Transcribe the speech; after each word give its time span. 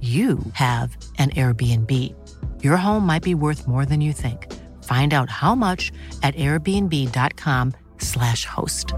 you 0.00 0.38
have 0.52 0.96
an 1.18 1.30
Airbnb. 1.30 2.14
Your 2.62 2.76
home 2.76 3.04
might 3.04 3.24
be 3.24 3.34
worth 3.34 3.66
more 3.66 3.84
than 3.84 4.00
you 4.00 4.12
think. 4.12 4.46
Find 4.84 5.12
out 5.12 5.28
how 5.28 5.56
much 5.56 5.90
at 6.22 6.36
airbnb.com/slash 6.36 8.44
host. 8.44 8.94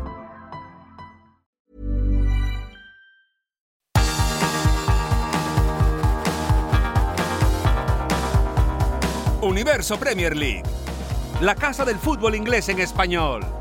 Universo 9.42 9.96
Premier 9.96 10.36
League, 10.36 10.64
la 11.40 11.54
casa 11.54 11.84
del 11.84 11.98
fútbol 11.98 12.34
inglés 12.34 12.68
en 12.68 12.78
español. 12.78 13.59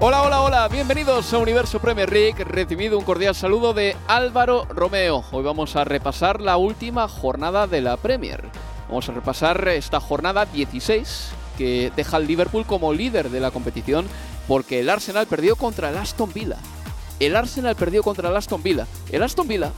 Hola, 0.00 0.22
hola, 0.22 0.42
hola, 0.42 0.68
bienvenidos 0.68 1.34
a 1.34 1.38
Universo 1.38 1.80
Premier 1.80 2.12
League. 2.12 2.44
Recibido 2.44 2.96
un 2.96 3.04
cordial 3.04 3.34
saludo 3.34 3.74
de 3.74 3.96
Álvaro 4.06 4.64
Romeo. 4.66 5.24
Hoy 5.32 5.42
vamos 5.42 5.74
a 5.74 5.82
repasar 5.82 6.40
la 6.40 6.56
última 6.56 7.08
jornada 7.08 7.66
de 7.66 7.80
la 7.80 7.96
Premier. 7.96 8.44
Vamos 8.86 9.08
a 9.08 9.12
repasar 9.12 9.66
esta 9.66 9.98
jornada 9.98 10.46
16 10.46 11.30
que 11.58 11.90
deja 11.96 12.16
al 12.16 12.28
Liverpool 12.28 12.64
como 12.64 12.92
líder 12.92 13.28
de 13.30 13.40
la 13.40 13.50
competición 13.50 14.06
porque 14.46 14.78
el 14.78 14.88
Arsenal 14.88 15.26
perdió 15.26 15.56
contra 15.56 15.90
el 15.90 15.96
Aston 15.96 16.32
Villa. 16.32 16.58
El 17.18 17.34
Arsenal 17.34 17.74
perdió 17.74 18.04
contra 18.04 18.28
el 18.28 18.36
Aston 18.36 18.62
Villa. 18.62 18.86
El 19.10 19.24
Aston 19.24 19.48
Villa 19.48 19.72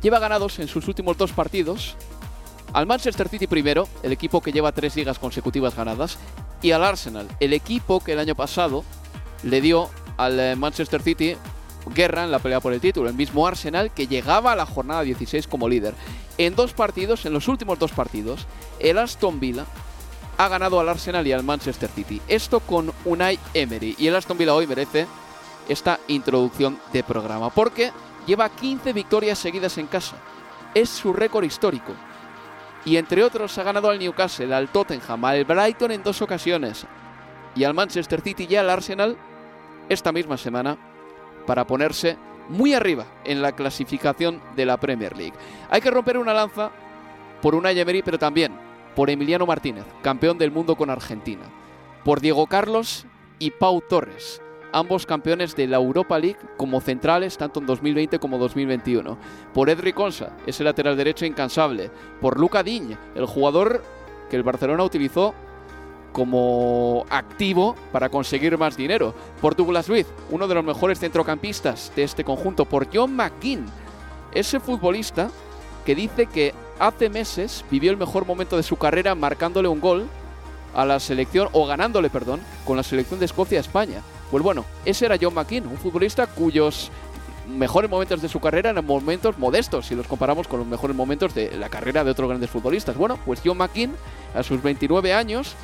lleva 0.00 0.18
ganados 0.18 0.58
en 0.60 0.68
sus 0.68 0.88
últimos 0.88 1.18
dos 1.18 1.32
partidos 1.32 1.94
al 2.72 2.86
Manchester 2.86 3.28
City 3.28 3.46
primero, 3.46 3.86
el 4.02 4.12
equipo 4.12 4.40
que 4.40 4.52
lleva 4.52 4.72
tres 4.72 4.96
ligas 4.96 5.18
consecutivas 5.18 5.74
ganadas, 5.74 6.18
y 6.62 6.72
al 6.72 6.84
Arsenal, 6.84 7.28
el 7.40 7.52
equipo 7.52 8.00
que 8.00 8.12
el 8.12 8.18
año 8.18 8.34
pasado 8.34 8.84
le 9.42 9.60
dio 9.60 9.88
al 10.16 10.38
eh, 10.40 10.56
Manchester 10.56 11.02
City 11.02 11.36
guerra 11.94 12.24
en 12.24 12.30
la 12.30 12.38
pelea 12.38 12.60
por 12.60 12.72
el 12.72 12.80
título, 12.80 13.08
el 13.08 13.14
mismo 13.14 13.46
Arsenal 13.46 13.90
que 13.92 14.06
llegaba 14.06 14.52
a 14.52 14.56
la 14.56 14.66
jornada 14.66 15.02
16 15.02 15.46
como 15.46 15.68
líder. 15.68 15.94
En 16.36 16.54
dos 16.54 16.72
partidos, 16.72 17.24
en 17.26 17.32
los 17.32 17.48
últimos 17.48 17.78
dos 17.78 17.92
partidos, 17.92 18.46
el 18.78 18.98
Aston 18.98 19.40
Villa 19.40 19.64
ha 20.36 20.48
ganado 20.48 20.78
al 20.78 20.88
Arsenal 20.88 21.26
y 21.26 21.32
al 21.32 21.42
Manchester 21.42 21.88
City. 21.88 22.20
Esto 22.28 22.60
con 22.60 22.92
Unai 23.04 23.38
Emery. 23.54 23.96
Y 23.98 24.06
el 24.06 24.16
Aston 24.16 24.38
Villa 24.38 24.54
hoy 24.54 24.66
merece 24.66 25.06
esta 25.68 25.98
introducción 26.08 26.78
de 26.92 27.02
programa, 27.02 27.50
porque 27.50 27.90
lleva 28.26 28.48
15 28.48 28.92
victorias 28.92 29.38
seguidas 29.38 29.78
en 29.78 29.86
casa. 29.86 30.16
Es 30.74 30.90
su 30.90 31.12
récord 31.12 31.44
histórico 31.44 31.94
y 32.88 32.96
entre 32.96 33.22
otros 33.22 33.58
ha 33.58 33.62
ganado 33.62 33.90
al 33.90 33.98
Newcastle, 33.98 34.54
al 34.54 34.70
Tottenham, 34.70 35.22
al 35.26 35.44
Brighton 35.44 35.90
en 35.90 36.02
dos 36.02 36.22
ocasiones 36.22 36.86
y 37.54 37.64
al 37.64 37.74
Manchester 37.74 38.22
City 38.22 38.46
y 38.48 38.56
al 38.56 38.70
Arsenal 38.70 39.18
esta 39.90 40.10
misma 40.10 40.38
semana 40.38 40.78
para 41.46 41.66
ponerse 41.66 42.16
muy 42.48 42.72
arriba 42.72 43.04
en 43.24 43.42
la 43.42 43.52
clasificación 43.52 44.40
de 44.56 44.64
la 44.64 44.78
Premier 44.78 45.14
League. 45.14 45.34
Hay 45.68 45.82
que 45.82 45.90
romper 45.90 46.16
una 46.16 46.32
lanza 46.32 46.70
por 47.42 47.54
una 47.54 47.72
Emery, 47.72 48.02
pero 48.02 48.18
también 48.18 48.58
por 48.96 49.10
Emiliano 49.10 49.44
Martínez, 49.44 49.84
campeón 50.02 50.38
del 50.38 50.50
mundo 50.50 50.74
con 50.74 50.88
Argentina, 50.88 51.44
por 52.04 52.22
Diego 52.22 52.46
Carlos 52.46 53.04
y 53.38 53.50
Pau 53.50 53.82
Torres, 53.82 54.40
ambos 54.72 55.06
campeones 55.06 55.56
de 55.56 55.66
la 55.66 55.76
Europa 55.76 56.18
League 56.18 56.38
como 56.56 56.80
centrales 56.80 57.36
tanto 57.36 57.60
en 57.60 57.66
2020 57.66 58.18
como 58.18 58.38
2021. 58.38 59.16
Por 59.54 59.70
Edri 59.70 59.92
Consa, 59.92 60.36
ese 60.46 60.64
lateral 60.64 60.96
derecho 60.96 61.26
incansable. 61.26 61.90
Por 62.20 62.38
Luca 62.38 62.62
Diñ, 62.62 62.96
el 63.14 63.26
jugador 63.26 63.82
que 64.30 64.36
el 64.36 64.42
Barcelona 64.42 64.84
utilizó 64.84 65.34
como 66.12 67.06
activo 67.10 67.76
para 67.92 68.08
conseguir 68.08 68.56
más 68.58 68.76
dinero. 68.76 69.14
Por 69.40 69.54
Douglas 69.54 69.88
Luiz, 69.88 70.06
uno 70.30 70.48
de 70.48 70.54
los 70.54 70.64
mejores 70.64 70.98
centrocampistas 70.98 71.92
de 71.94 72.02
este 72.02 72.24
conjunto. 72.24 72.64
Por 72.64 72.88
John 72.92 73.14
McGinn, 73.14 73.66
ese 74.32 74.60
futbolista 74.60 75.30
que 75.84 75.94
dice 75.94 76.26
que 76.26 76.54
hace 76.78 77.08
meses 77.08 77.64
vivió 77.70 77.90
el 77.90 77.96
mejor 77.96 78.26
momento 78.26 78.56
de 78.56 78.62
su 78.62 78.76
carrera 78.76 79.14
marcándole 79.14 79.68
un 79.68 79.80
gol 79.80 80.06
a 80.74 80.84
la 80.84 81.00
selección, 81.00 81.48
o 81.52 81.66
ganándole, 81.66 82.10
perdón, 82.10 82.40
con 82.64 82.76
la 82.76 82.82
selección 82.82 83.18
de 83.18 83.26
Escocia 83.26 83.58
a 83.58 83.62
España. 83.62 84.02
Pues 84.30 84.42
bueno, 84.42 84.64
ese 84.84 85.06
era 85.06 85.16
John 85.20 85.34
McKean, 85.34 85.66
un 85.66 85.78
futbolista 85.78 86.26
cuyos 86.26 86.90
mejores 87.48 87.90
momentos 87.90 88.20
de 88.20 88.28
su 88.28 88.40
carrera 88.40 88.70
eran 88.70 88.84
momentos 88.84 89.38
modestos 89.38 89.86
si 89.86 89.94
los 89.94 90.06
comparamos 90.06 90.46
con 90.46 90.58
los 90.58 90.68
mejores 90.68 90.94
momentos 90.94 91.34
de 91.34 91.56
la 91.56 91.70
carrera 91.70 92.04
de 92.04 92.10
otros 92.10 92.28
grandes 92.28 92.50
futbolistas. 92.50 92.96
Bueno, 92.96 93.18
pues 93.24 93.40
John 93.44 93.56
McKean, 93.56 93.92
a 94.34 94.42
sus 94.42 94.62
29 94.62 95.14
años, 95.14 95.54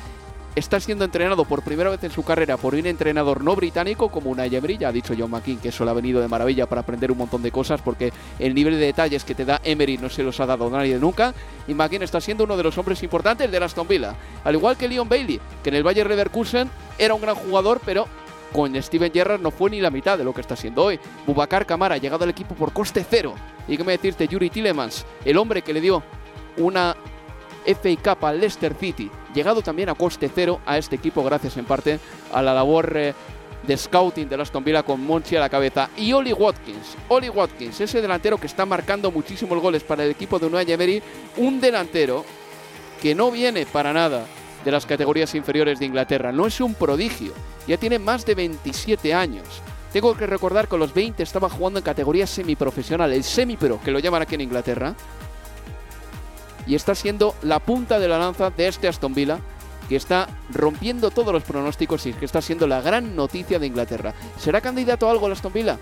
está 0.55 0.79
siendo 0.79 1.03
entrenado 1.03 1.43
por 1.43 1.63
primera 1.63 1.89
vez 1.89 2.03
en 2.03 2.11
su 2.11 2.23
carrera 2.23 2.55
por 2.57 2.75
un 2.75 2.85
entrenador 2.85 3.43
no 3.43 3.55
británico 3.55 4.09
como 4.09 4.31
una 4.31 4.45
Emery. 4.45 4.77
Ya 4.77 4.87
ha 4.87 4.91
dicho 4.91 5.13
John 5.17 5.29
McKean 5.29 5.57
que 5.59 5.69
eso 5.69 5.83
le 5.85 5.91
ha 5.91 5.93
venido 5.93 6.21
de 6.21 6.27
maravilla 6.27 6.65
para 6.65 6.81
aprender 6.81 7.11
un 7.11 7.17
montón 7.17 7.43
de 7.43 7.51
cosas 7.51 7.81
porque 7.81 8.13
el 8.39 8.55
nivel 8.55 8.73
de 8.73 8.85
detalles 8.85 9.23
que 9.23 9.35
te 9.35 9.45
da 9.45 9.61
Emery 9.63 9.97
no 9.97 10.09
se 10.09 10.23
los 10.23 10.39
ha 10.39 10.45
dado 10.45 10.69
nadie 10.69 10.97
nunca. 10.97 11.33
Y 11.67 11.73
McKean 11.73 12.03
está 12.03 12.21
siendo 12.21 12.45
uno 12.45 12.57
de 12.57 12.63
los 12.63 12.77
hombres 12.77 13.03
importantes 13.03 13.51
de 13.51 13.57
Aston 13.57 13.87
Villa. 13.87 14.15
Al 14.43 14.55
igual 14.55 14.77
que 14.77 14.87
Leon 14.87 15.09
Bailey, 15.09 15.39
que 15.61 15.69
en 15.69 15.75
el 15.75 15.83
Bayer 15.83 16.07
Leverkusen 16.07 16.69
era 16.97 17.13
un 17.13 17.21
gran 17.21 17.35
jugador, 17.35 17.81
pero 17.85 18.07
con 18.51 18.81
Steven 18.81 19.11
Gerrard 19.11 19.41
no 19.41 19.51
fue 19.51 19.69
ni 19.69 19.81
la 19.81 19.89
mitad 19.89 20.17
de 20.17 20.23
lo 20.23 20.33
que 20.33 20.41
está 20.41 20.55
siendo 20.55 20.83
hoy. 20.83 20.99
Bubacar 21.25 21.65
Camara 21.65 21.95
ha 21.95 21.97
llegado 21.97 22.23
al 22.23 22.29
equipo 22.29 22.55
por 22.55 22.73
coste 22.73 23.05
cero. 23.07 23.35
Y 23.67 23.77
qué 23.77 23.83
me 23.83 23.93
decirte, 23.93 24.27
Yuri 24.27 24.49
Tillemans, 24.49 25.05
el 25.23 25.37
hombre 25.37 25.61
que 25.61 25.73
le 25.73 25.81
dio 25.81 26.03
una 26.57 26.95
FA 27.65 28.17
al 28.21 28.39
Leicester 28.39 28.75
City, 28.79 29.09
llegado 29.33 29.61
también 29.61 29.89
a 29.89 29.95
coste 29.95 30.29
cero 30.33 30.61
a 30.65 30.77
este 30.77 30.95
equipo 30.95 31.23
gracias 31.23 31.57
en 31.57 31.65
parte 31.65 31.99
a 32.31 32.41
la 32.41 32.53
labor 32.53 32.95
eh, 32.95 33.13
de 33.65 33.75
scouting 33.77 34.29
de 34.29 34.35
Aston 34.39 34.63
Villa 34.63 34.83
con 34.83 35.03
Monchi 35.03 35.35
a 35.35 35.39
la 35.39 35.49
cabeza. 35.49 35.89
Y 35.97 36.13
Oli 36.13 36.31
Watkins, 36.31 36.95
Oli 37.09 37.29
Watkins, 37.29 37.81
ese 37.81 38.01
delantero 38.01 38.37
que 38.37 38.47
está 38.47 38.65
marcando 38.65 39.11
muchísimos 39.11 39.59
goles 39.59 39.83
para 39.83 40.03
el 40.03 40.11
equipo 40.11 40.39
de 40.39 40.45
Unai 40.45 40.71
Emery, 40.71 41.01
un 41.37 41.59
delantero 41.59 42.23
que 43.01 43.15
no 43.15 43.31
viene 43.31 43.65
para 43.65 43.91
nada 43.91 44.25
de 44.65 44.71
las 44.71 44.85
categorías 44.85 45.35
inferiores 45.35 45.79
de 45.79 45.85
Inglaterra. 45.85 46.31
No 46.31 46.47
es 46.47 46.59
un 46.59 46.73
prodigio, 46.73 47.31
ya 47.67 47.77
tiene 47.77 47.99
más 47.99 48.25
de 48.25 48.35
27 48.35 49.13
años. 49.13 49.45
Tengo 49.93 50.17
que 50.17 50.27
recordar 50.27 50.67
que 50.67 50.75
a 50.75 50.79
los 50.79 50.93
20 50.93 51.23
estaba 51.23 51.49
jugando 51.49 51.79
en 51.79 51.85
categoría 51.85 52.27
semiprofesional, 52.27 53.13
el 53.13 53.23
semipro, 53.23 53.79
que 53.81 53.91
lo 53.91 53.99
llaman 53.99 54.23
aquí 54.23 54.35
en 54.35 54.41
Inglaterra. 54.41 54.95
Y 56.67 56.75
está 56.75 56.95
siendo 56.95 57.35
la 57.43 57.59
punta 57.59 57.99
de 57.99 58.07
la 58.07 58.17
lanza 58.17 58.49
de 58.49 58.67
este 58.67 58.87
Aston 58.87 59.13
Villa, 59.13 59.39
que 59.87 59.95
está 59.95 60.27
rompiendo 60.51 61.11
todos 61.11 61.31
los 61.31 61.43
pronósticos 61.43 62.07
y 62.07 62.13
que 62.13 62.25
está 62.25 62.41
siendo 62.41 62.67
la 62.67 62.81
gran 62.81 63.15
noticia 63.15 63.59
de 63.59 63.67
Inglaterra. 63.67 64.15
¿Será 64.39 64.59
candidato 64.59 65.07
a 65.07 65.11
algo 65.11 65.27
el 65.27 65.33
Aston 65.33 65.53
Villa? 65.53 65.77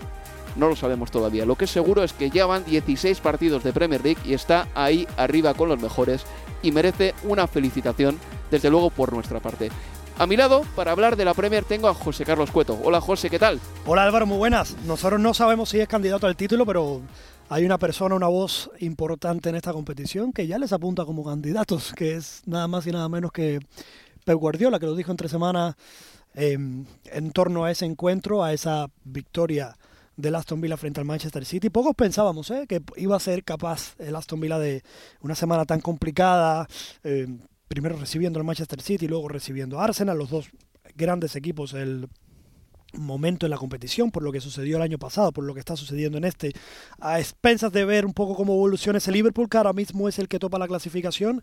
No 0.56 0.68
lo 0.68 0.76
sabemos 0.76 1.10
todavía. 1.10 1.46
Lo 1.46 1.56
que 1.56 1.64
es 1.64 1.70
seguro 1.70 2.04
es 2.04 2.12
que 2.12 2.30
ya 2.30 2.44
van 2.46 2.64
16 2.66 3.18
partidos 3.20 3.64
de 3.64 3.72
Premier 3.72 4.04
League 4.04 4.20
y 4.24 4.34
está 4.34 4.68
ahí 4.74 5.08
arriba 5.16 5.54
con 5.54 5.70
los 5.70 5.80
mejores 5.80 6.24
y 6.62 6.70
merece 6.70 7.14
una 7.24 7.46
felicitación 7.46 8.18
desde 8.50 8.70
luego 8.70 8.90
por 8.90 9.12
nuestra 9.12 9.40
parte. 9.40 9.70
A 10.16 10.26
mi 10.26 10.36
lado, 10.36 10.62
para 10.76 10.92
hablar 10.92 11.16
de 11.16 11.24
la 11.24 11.34
Premier, 11.34 11.64
tengo 11.64 11.88
a 11.88 11.94
José 11.94 12.24
Carlos 12.24 12.52
Cueto. 12.52 12.78
Hola 12.84 13.00
José, 13.00 13.28
¿qué 13.30 13.38
tal? 13.38 13.58
Hola 13.84 14.04
Álvaro, 14.04 14.26
muy 14.26 14.38
buenas. 14.38 14.76
Nosotros 14.86 15.20
no 15.20 15.34
sabemos 15.34 15.70
si 15.70 15.80
es 15.80 15.88
candidato 15.88 16.28
al 16.28 16.36
título, 16.36 16.64
pero 16.64 17.02
hay 17.48 17.64
una 17.64 17.78
persona, 17.78 18.14
una 18.14 18.28
voz 18.28 18.70
importante 18.78 19.48
en 19.48 19.56
esta 19.56 19.72
competición 19.72 20.32
que 20.32 20.46
ya 20.46 20.56
les 20.58 20.72
apunta 20.72 21.04
como 21.04 21.24
candidatos, 21.24 21.92
que 21.94 22.14
es 22.14 22.42
nada 22.46 22.68
más 22.68 22.86
y 22.86 22.92
nada 22.92 23.08
menos 23.08 23.32
que 23.32 23.58
Pep 24.24 24.38
Guardiola, 24.38 24.78
que 24.78 24.86
lo 24.86 24.94
dijo 24.94 25.10
entre 25.10 25.28
semanas 25.28 25.74
em, 26.34 26.86
en 27.06 27.30
torno 27.32 27.64
a 27.64 27.72
ese 27.72 27.84
encuentro, 27.84 28.44
a 28.44 28.52
esa 28.52 28.86
victoria 29.02 29.76
del 30.16 30.36
Aston 30.36 30.60
Villa 30.60 30.76
frente 30.76 31.00
al 31.00 31.06
Manchester 31.06 31.44
City. 31.44 31.70
Pocos 31.70 31.94
pensábamos 31.96 32.50
¿eh? 32.50 32.66
que 32.68 32.82
iba 32.96 33.16
a 33.16 33.20
ser 33.20 33.42
capaz 33.42 33.94
el 33.98 34.14
Aston 34.14 34.40
Villa 34.40 34.58
de 34.58 34.82
una 35.20 35.34
semana 35.34 35.64
tan 35.64 35.80
complicada, 35.80 36.68
eh, 37.02 37.26
primero 37.74 37.96
recibiendo 37.96 38.38
al 38.38 38.44
Manchester 38.44 38.80
City, 38.80 39.04
y 39.04 39.08
luego 39.08 39.28
recibiendo 39.28 39.78
a 39.78 39.84
Arsenal, 39.84 40.16
los 40.16 40.30
dos 40.30 40.48
grandes 40.96 41.36
equipos 41.36 41.74
el 41.74 42.08
momento 42.92 43.46
en 43.46 43.50
la 43.50 43.56
competición, 43.56 44.10
por 44.10 44.22
lo 44.22 44.32
que 44.32 44.40
sucedió 44.40 44.76
el 44.76 44.82
año 44.82 44.98
pasado, 44.98 45.32
por 45.32 45.44
lo 45.44 45.52
que 45.52 45.60
está 45.60 45.76
sucediendo 45.76 46.18
en 46.18 46.24
este, 46.24 46.52
a 47.00 47.18
expensas 47.18 47.72
de 47.72 47.84
ver 47.84 48.06
un 48.06 48.14
poco 48.14 48.34
cómo 48.36 48.54
evoluciona 48.54 48.98
ese 48.98 49.12
Liverpool, 49.12 49.48
que 49.48 49.56
ahora 49.56 49.72
mismo 49.72 50.08
es 50.08 50.18
el 50.18 50.28
que 50.28 50.38
topa 50.38 50.58
la 50.58 50.68
clasificación, 50.68 51.42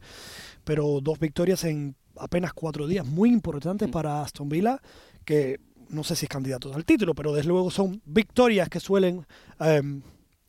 pero 0.63 0.99
dos 1.01 1.19
victorias 1.19 1.63
en 1.65 1.95
apenas 2.17 2.53
cuatro 2.53 2.87
días, 2.87 3.05
muy 3.05 3.29
importantes 3.29 3.87
mm. 3.89 3.91
para 3.91 4.21
Aston 4.21 4.49
Villa, 4.49 4.81
que 5.25 5.59
no 5.89 6.03
sé 6.03 6.15
si 6.15 6.25
es 6.25 6.29
candidato 6.29 6.73
al 6.73 6.85
título, 6.85 7.13
pero 7.13 7.33
desde 7.33 7.49
luego 7.49 7.69
son 7.69 8.01
victorias 8.05 8.69
que 8.69 8.79
suelen 8.79 9.25
em, 9.59 10.01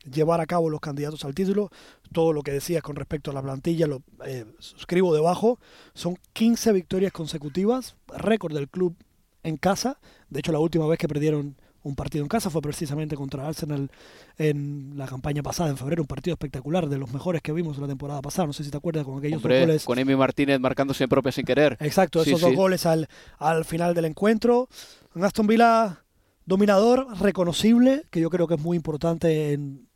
llevar 0.03 0.41
a 0.41 0.45
cabo 0.45 0.69
los 0.69 0.79
candidatos 0.79 1.23
al 1.25 1.33
título. 1.33 1.69
Todo 2.11 2.33
lo 2.33 2.41
que 2.41 2.51
decías 2.51 2.83
con 2.83 2.95
respecto 2.95 3.31
a 3.31 3.33
la 3.33 3.41
plantilla 3.41 3.87
lo 3.87 4.03
eh, 4.25 4.45
suscribo 4.59 5.13
debajo. 5.13 5.59
Son 5.93 6.17
15 6.33 6.71
victorias 6.73 7.11
consecutivas, 7.11 7.95
récord 8.17 8.53
del 8.53 8.69
club 8.69 8.95
en 9.43 9.57
casa. 9.57 9.99
De 10.29 10.39
hecho, 10.39 10.51
la 10.51 10.59
última 10.59 10.87
vez 10.87 10.97
que 10.97 11.07
perdieron 11.07 11.55
un 11.83 11.95
partido 11.95 12.23
en 12.23 12.29
casa 12.29 12.49
fue 12.49 12.61
precisamente 12.61 13.15
contra 13.15 13.45
Arsenal 13.45 13.91
en 14.37 14.93
la 14.95 15.05
campaña 15.05 15.43
pasada, 15.43 15.69
en 15.69 15.77
febrero, 15.77 16.01
un 16.01 16.07
partido 16.07 16.33
espectacular, 16.33 16.87
de 16.87 16.97
los 16.97 17.11
mejores 17.11 17.41
que 17.41 17.51
vimos 17.51 17.77
la 17.77 17.87
temporada 17.87 18.21
pasada. 18.21 18.47
No 18.47 18.53
sé 18.53 18.63
si 18.63 18.71
te 18.71 18.77
acuerdas 18.77 19.03
con 19.03 19.17
aquellos 19.17 19.41
goles. 19.41 19.83
Con 19.83 19.99
Emi 19.99 20.15
Martínez 20.15 20.59
marcándose 20.59 21.03
en 21.03 21.09
propia 21.09 21.31
sin 21.31 21.45
querer. 21.45 21.77
Exacto, 21.81 22.21
esos 22.21 22.39
dos 22.39 22.55
goles 22.55 22.85
al, 22.85 23.07
al 23.37 23.65
final 23.65 23.93
del 23.93 24.05
encuentro. 24.05 24.69
Aston 25.15 25.45
Villa 25.45 26.03
dominador, 26.45 27.07
reconocible, 27.19 28.03
que 28.09 28.19
yo 28.19 28.29
creo 28.29 28.47
que 28.47 28.55
es 28.55 28.61
muy 28.61 28.77
importante 28.77 29.53
en 29.53 29.87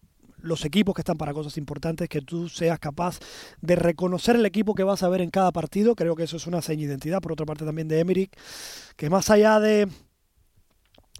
los 0.48 0.66
equipos 0.66 0.96
que 0.96 1.02
están 1.02 1.18
para 1.18 1.34
cosas 1.34 1.58
importantes, 1.58 2.10
que 2.10 2.22
tú 2.22 2.50
seas 2.50 2.80
capaz 2.80 3.20
de 3.62 3.76
reconocer 3.76 4.36
el 4.36 4.46
equipo 4.46 4.74
que 4.74 4.84
vas 4.84 5.04
a 5.04 5.10
ver 5.10 5.22
en 5.22 5.30
cada 5.30 5.52
partido. 5.52 5.96
Creo 5.96 6.16
que 6.16 6.24
eso 6.24 6.38
es 6.38 6.48
una 6.48 6.62
seña 6.62 6.82
de 6.82 6.88
identidad. 6.88 7.22
Por 7.22 7.34
otra 7.34 7.46
parte 7.46 7.66
también 7.66 7.88
de 7.88 8.00
Emerick, 8.00 8.38
que 8.96 9.10
más 9.10 9.30
allá 9.30 9.60
de 9.60 9.88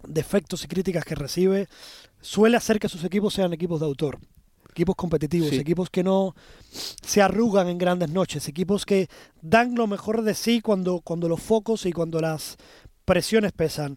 defectos 0.06 0.64
y 0.64 0.68
críticas 0.68 1.04
que 1.04 1.14
recibe, 1.14 1.68
suele 2.20 2.56
hacer 2.56 2.78
que 2.78 2.88
sus 2.88 3.04
equipos 3.04 3.34
sean 3.34 3.52
equipos 3.52 3.80
de 3.80 3.86
autor. 3.86 4.18
Equipos 4.70 4.96
competitivos, 4.96 5.52
equipos 5.52 5.90
que 5.90 6.04
no 6.04 6.36
se 6.70 7.20
arrugan 7.20 7.68
en 7.68 7.78
grandes 7.78 8.10
noches, 8.10 8.46
equipos 8.46 8.86
que 8.86 9.08
dan 9.42 9.74
lo 9.74 9.88
mejor 9.88 10.22
de 10.22 10.34
sí 10.34 10.60
cuando, 10.60 11.00
cuando 11.00 11.28
los 11.28 11.40
focos 11.40 11.84
y 11.84 11.92
cuando 11.92 12.20
las 12.20 12.56
presiones 13.04 13.52
pesan. 13.52 13.96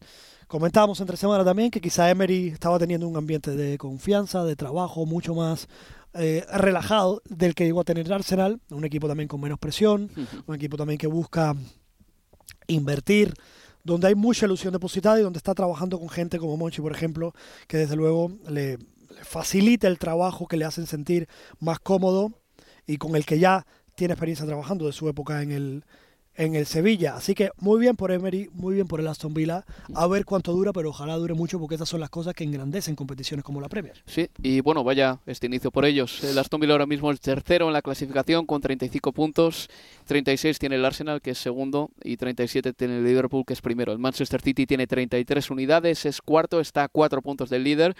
Comentábamos 0.51 0.99
entre 0.99 1.15
semana 1.15 1.45
también 1.45 1.71
que 1.71 1.79
quizá 1.79 2.09
Emery 2.09 2.49
estaba 2.49 2.77
teniendo 2.77 3.07
un 3.07 3.15
ambiente 3.15 3.51
de 3.51 3.77
confianza, 3.77 4.43
de 4.43 4.57
trabajo 4.57 5.05
mucho 5.05 5.33
más 5.33 5.69
eh, 6.13 6.45
relajado 6.51 7.21
del 7.23 7.55
que 7.55 7.63
llegó 7.63 7.79
a 7.79 7.85
tener 7.85 8.11
Arsenal, 8.11 8.59
un 8.69 8.83
equipo 8.83 9.07
también 9.07 9.29
con 9.29 9.39
menos 9.39 9.57
presión, 9.59 10.11
un 10.45 10.53
equipo 10.53 10.75
también 10.75 10.97
que 10.97 11.07
busca 11.07 11.55
invertir, 12.67 13.33
donde 13.85 14.07
hay 14.07 14.15
mucha 14.15 14.45
ilusión 14.45 14.73
depositada 14.73 15.21
y 15.21 15.23
donde 15.23 15.37
está 15.37 15.53
trabajando 15.53 15.97
con 15.97 16.09
gente 16.09 16.37
como 16.37 16.57
Monchi, 16.57 16.81
por 16.81 16.91
ejemplo, 16.91 17.33
que 17.69 17.77
desde 17.77 17.95
luego 17.95 18.29
le, 18.49 18.77
facilita 19.21 19.87
el 19.87 19.99
trabajo, 19.99 20.49
que 20.49 20.57
le 20.57 20.65
hacen 20.65 20.85
sentir 20.85 21.29
más 21.61 21.79
cómodo 21.79 22.33
y 22.85 22.97
con 22.97 23.15
el 23.15 23.25
que 23.25 23.39
ya 23.39 23.65
tiene 23.95 24.15
experiencia 24.15 24.45
trabajando 24.45 24.85
de 24.85 24.91
su 24.91 25.07
época 25.07 25.43
en 25.43 25.51
el, 25.53 25.85
en 26.41 26.55
el 26.55 26.65
Sevilla. 26.65 27.15
Así 27.15 27.35
que 27.35 27.51
muy 27.59 27.79
bien 27.79 27.95
por 27.95 28.11
Emery, 28.11 28.49
muy 28.53 28.73
bien 28.73 28.87
por 28.87 28.99
el 28.99 29.07
Aston 29.07 29.31
Villa. 29.31 29.63
A 29.93 30.07
ver 30.07 30.25
cuánto 30.25 30.51
dura, 30.53 30.73
pero 30.73 30.89
ojalá 30.89 31.15
dure 31.15 31.35
mucho 31.35 31.59
porque 31.59 31.75
esas 31.75 31.87
son 31.87 31.99
las 31.99 32.09
cosas 32.09 32.33
que 32.33 32.43
engrandecen 32.43 32.95
competiciones 32.95 33.45
como 33.45 33.61
la 33.61 33.69
Premier. 33.69 34.01
Sí, 34.07 34.27
y 34.41 34.59
bueno, 34.61 34.83
vaya 34.83 35.19
este 35.27 35.45
inicio 35.45 35.69
por 35.69 35.85
ellos. 35.85 36.23
El 36.23 36.37
Aston 36.39 36.59
Villa 36.59 36.73
ahora 36.73 36.87
mismo 36.87 37.11
es 37.11 37.21
tercero 37.21 37.67
en 37.67 37.73
la 37.73 37.83
clasificación 37.83 38.47
con 38.47 38.59
35 38.59 39.11
puntos. 39.13 39.69
36 40.05 40.57
tiene 40.57 40.77
el 40.77 40.85
Arsenal, 40.85 41.21
que 41.21 41.31
es 41.31 41.37
segundo, 41.37 41.91
y 42.03 42.17
37 42.17 42.73
tiene 42.73 42.97
el 42.97 43.03
Liverpool, 43.03 43.43
que 43.45 43.53
es 43.53 43.61
primero. 43.61 43.91
El 43.91 43.99
Manchester 43.99 44.41
City 44.41 44.65
tiene 44.65 44.87
33 44.87 45.51
unidades, 45.51 46.07
es 46.07 46.21
cuarto, 46.21 46.59
está 46.59 46.85
a 46.85 46.87
cuatro 46.89 47.21
puntos 47.21 47.51
del 47.51 47.63
líder. 47.63 47.95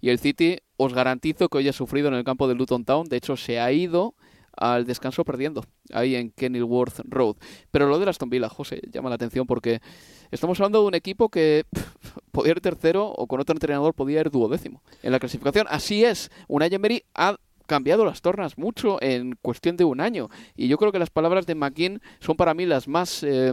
Y 0.00 0.08
el 0.08 0.18
City, 0.18 0.58
os 0.78 0.94
garantizo 0.94 1.50
que 1.50 1.58
hoy 1.58 1.68
ha 1.68 1.72
sufrido 1.74 2.08
en 2.08 2.14
el 2.14 2.24
campo 2.24 2.48
de 2.48 2.54
Luton 2.54 2.86
Town. 2.86 3.06
De 3.06 3.18
hecho, 3.18 3.36
se 3.36 3.60
ha 3.60 3.70
ido 3.70 4.14
al 4.56 4.84
descanso 4.84 5.24
perdiendo 5.24 5.64
ahí 5.92 6.14
en 6.14 6.30
Kenilworth 6.30 7.00
Road. 7.04 7.36
Pero 7.70 7.88
lo 7.88 7.98
de 7.98 8.08
Aston 8.08 8.30
Villa, 8.30 8.48
José, 8.48 8.80
llama 8.90 9.08
la 9.08 9.16
atención 9.16 9.46
porque 9.46 9.80
estamos 10.30 10.58
hablando 10.60 10.80
de 10.80 10.88
un 10.88 10.94
equipo 10.94 11.28
que 11.28 11.64
podía 12.32 12.52
ir 12.52 12.60
tercero 12.60 13.08
o 13.08 13.26
con 13.26 13.40
otro 13.40 13.54
entrenador 13.54 13.94
podía 13.94 14.20
ir 14.20 14.30
duodécimo 14.30 14.82
en 15.02 15.12
la 15.12 15.18
clasificación. 15.18 15.66
Así 15.70 16.04
es, 16.04 16.30
Unai 16.48 16.74
Emery 16.74 17.04
ha 17.14 17.36
cambiado 17.66 18.04
las 18.04 18.20
tornas 18.20 18.58
mucho 18.58 19.00
en 19.00 19.36
cuestión 19.40 19.76
de 19.76 19.84
un 19.84 20.00
año 20.00 20.28
y 20.56 20.68
yo 20.68 20.76
creo 20.78 20.92
que 20.92 20.98
las 20.98 21.10
palabras 21.10 21.46
de 21.46 21.54
McKean 21.54 22.02
son 22.20 22.36
para 22.36 22.54
mí 22.54 22.66
las 22.66 22.88
más 22.88 23.22
eh, 23.22 23.52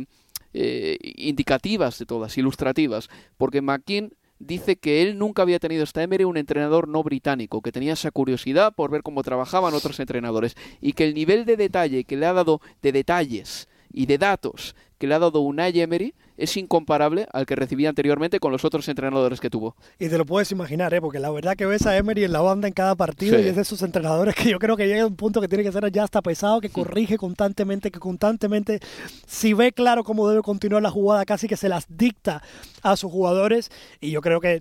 eh, 0.53 0.97
indicativas 1.15 1.99
de 1.99 2.05
todas, 2.05 2.37
ilustrativas, 2.37 3.07
porque 3.37 3.61
McKean 3.61 4.11
dice 4.39 4.77
que 4.77 5.01
él 5.01 5.17
nunca 5.17 5.41
había 5.41 5.59
tenido 5.59 5.83
hasta 5.83 6.01
Emery 6.01 6.23
un 6.23 6.37
entrenador 6.37 6.87
no 6.87 7.03
británico, 7.03 7.61
que 7.61 7.71
tenía 7.71 7.93
esa 7.93 8.11
curiosidad 8.11 8.73
por 8.73 8.89
ver 8.89 9.03
cómo 9.03 9.21
trabajaban 9.21 9.73
otros 9.73 9.99
entrenadores 9.99 10.55
y 10.81 10.93
que 10.93 11.03
el 11.05 11.13
nivel 11.13 11.45
de 11.45 11.57
detalle 11.57 12.05
que 12.05 12.17
le 12.17 12.25
ha 12.25 12.33
dado 12.33 12.61
de 12.81 12.91
detalles 12.91 13.67
y 13.91 14.05
de 14.05 14.17
datos 14.17 14.75
que 14.97 15.07
le 15.07 15.15
ha 15.15 15.19
dado 15.19 15.41
Unai 15.41 15.79
Emery 15.79 16.13
es 16.39 16.55
incomparable 16.57 17.27
al 17.31 17.45
que 17.45 17.55
recibía 17.55 17.89
anteriormente 17.89 18.39
con 18.39 18.51
los 18.51 18.65
otros 18.65 18.87
entrenadores 18.87 19.39
que 19.39 19.49
tuvo. 19.49 19.75
Y 19.99 20.09
te 20.09 20.17
lo 20.17 20.25
puedes 20.25 20.51
imaginar, 20.51 20.93
¿eh? 20.93 21.01
porque 21.01 21.19
la 21.19 21.29
verdad 21.29 21.55
que 21.55 21.65
ves 21.65 21.85
a 21.85 21.97
Emery 21.97 22.23
en 22.23 22.31
la 22.31 22.41
banda 22.41 22.67
en 22.67 22.73
cada 22.73 22.95
partido 22.95 23.39
y 23.39 23.47
es 23.47 23.55
de 23.55 23.61
esos 23.61 23.81
entrenadores 23.81 24.35
que 24.35 24.49
yo 24.49 24.59
creo 24.59 24.77
que 24.77 24.87
llega 24.87 25.03
a 25.03 25.07
un 25.07 25.15
punto 25.15 25.41
que 25.41 25.47
tiene 25.47 25.63
que 25.63 25.71
ser 25.71 25.91
ya 25.91 26.03
hasta 26.03 26.21
pesado, 26.21 26.61
que 26.61 26.69
corrige 26.69 27.17
constantemente, 27.17 27.91
que 27.91 27.99
constantemente, 27.99 28.79
si 29.27 29.53
ve 29.53 29.71
claro 29.71 30.03
cómo 30.03 30.29
debe 30.29 30.41
continuar 30.41 30.81
la 30.81 30.91
jugada, 30.91 31.25
casi 31.25 31.47
que 31.47 31.57
se 31.57 31.69
las 31.69 31.85
dicta 31.89 32.41
a 32.81 32.95
sus 32.95 33.11
jugadores. 33.11 33.71
Y 33.99 34.11
yo 34.11 34.21
creo 34.21 34.39
que, 34.39 34.59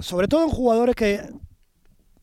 sobre 0.00 0.28
todo 0.28 0.44
en 0.44 0.50
jugadores 0.50 0.94
que 0.94 1.20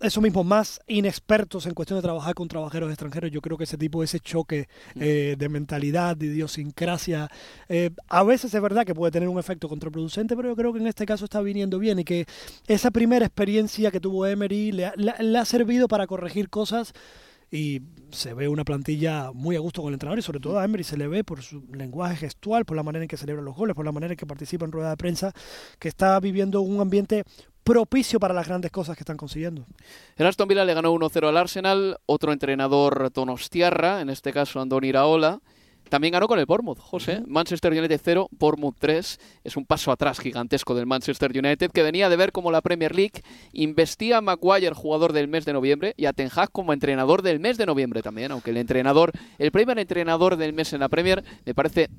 eso 0.01 0.21
mismo, 0.21 0.43
más 0.43 0.79
inexpertos 0.87 1.65
en 1.65 1.73
cuestión 1.73 1.97
de 1.97 2.03
trabajar 2.03 2.33
con 2.33 2.47
trabajeros 2.47 2.89
extranjeros. 2.89 3.31
Yo 3.31 3.41
creo 3.41 3.57
que 3.57 3.65
ese 3.65 3.77
tipo, 3.77 4.03
ese 4.03 4.19
choque 4.19 4.67
eh, 4.95 5.35
de 5.37 5.49
mentalidad, 5.49 6.17
de 6.17 6.27
idiosincrasia, 6.27 7.29
eh, 7.69 7.91
a 8.07 8.23
veces 8.23 8.53
es 8.53 8.61
verdad 8.61 8.85
que 8.85 8.95
puede 8.95 9.11
tener 9.11 9.29
un 9.29 9.39
efecto 9.39 9.69
contraproducente, 9.69 10.35
pero 10.35 10.49
yo 10.49 10.55
creo 10.55 10.73
que 10.73 10.79
en 10.79 10.87
este 10.87 11.05
caso 11.05 11.25
está 11.25 11.41
viniendo 11.41 11.79
bien 11.79 11.99
y 11.99 12.03
que 12.03 12.25
esa 12.67 12.91
primera 12.91 13.25
experiencia 13.25 13.91
que 13.91 13.99
tuvo 13.99 14.25
Emery 14.25 14.71
le, 14.71 15.37
ha 15.37 15.45
servido 15.45 15.87
para 15.87 16.07
corregir 16.07 16.49
cosas 16.49 16.93
y 17.51 17.81
se 18.11 18.33
ve 18.33 18.47
una 18.47 18.63
plantilla 18.63 19.31
muy 19.33 19.57
a 19.57 19.59
gusto 19.59 19.81
con 19.81 19.89
el 19.89 19.95
entrenador 19.95 20.19
y 20.19 20.21
sobre 20.21 20.39
todo 20.39 20.57
a 20.57 20.63
Emery 20.63 20.85
se 20.85 20.95
le 20.95 21.07
ve 21.07 21.25
por 21.25 21.41
su 21.41 21.63
lenguaje 21.73 22.15
gestual, 22.15 22.63
por 22.63 22.77
la 22.77 22.83
manera 22.83 23.03
en 23.03 23.09
que 23.09 23.17
celebra 23.17 23.41
los 23.41 23.55
goles, 23.55 23.75
por 23.75 23.85
la 23.85 23.91
manera 23.91 24.13
en 24.13 24.17
que 24.17 24.25
participa 24.25 24.65
en 24.65 24.71
rueda 24.71 24.89
de 24.91 24.97
prensa, 24.97 25.33
que 25.77 25.89
está 25.89 26.17
viviendo 26.21 26.61
un 26.61 26.79
ambiente 26.79 27.25
propicio 27.63 28.19
para 28.19 28.33
las 28.33 28.47
grandes 28.47 28.71
cosas 28.71 28.95
que 28.95 29.01
están 29.01 29.17
consiguiendo. 29.17 29.65
El 30.15 30.27
Aston 30.27 30.47
Villa 30.47 30.65
le 30.65 30.73
ganó 30.73 30.93
1-0 30.93 31.27
al 31.27 31.37
Arsenal, 31.37 31.97
otro 32.05 32.33
entrenador 32.33 33.11
Tonostiarra, 33.11 34.01
en 34.01 34.09
este 34.09 34.33
caso 34.33 34.59
Andoni 34.59 34.87
Iraola. 34.87 35.39
También 35.91 36.13
ganó 36.13 36.29
con 36.29 36.39
el 36.39 36.45
Bournemouth, 36.45 36.79
José. 36.79 37.21
Manchester 37.27 37.73
United 37.73 37.99
0, 38.01 38.29
Bournemouth 38.31 38.77
3. 38.79 39.19
Es 39.43 39.57
un 39.57 39.65
paso 39.65 39.91
atrás 39.91 40.19
gigantesco 40.21 40.73
del 40.73 40.85
Manchester 40.85 41.37
United, 41.37 41.69
que 41.69 41.83
venía 41.83 42.07
de 42.07 42.15
ver 42.15 42.31
como 42.31 42.49
la 42.49 42.61
Premier 42.61 42.95
League 42.95 43.21
investía 43.51 44.19
a 44.19 44.21
Maguire, 44.21 44.73
jugador 44.73 45.11
del 45.11 45.27
mes 45.27 45.43
de 45.43 45.51
noviembre, 45.51 45.93
y 45.97 46.05
a 46.05 46.13
Ten 46.13 46.29
Hag 46.33 46.49
como 46.53 46.71
entrenador 46.71 47.23
del 47.23 47.41
mes 47.41 47.57
de 47.57 47.65
noviembre 47.65 48.01
también, 48.01 48.31
aunque 48.31 48.51
el 48.51 48.57
entrenador, 48.57 49.11
el 49.37 49.51
primer 49.51 49.79
entrenador 49.79 50.37
del 50.37 50.53
mes 50.53 50.71
en 50.71 50.79
la 50.79 50.87
Premier, 50.87 51.25
me 51.45 51.53
parece 51.53 51.89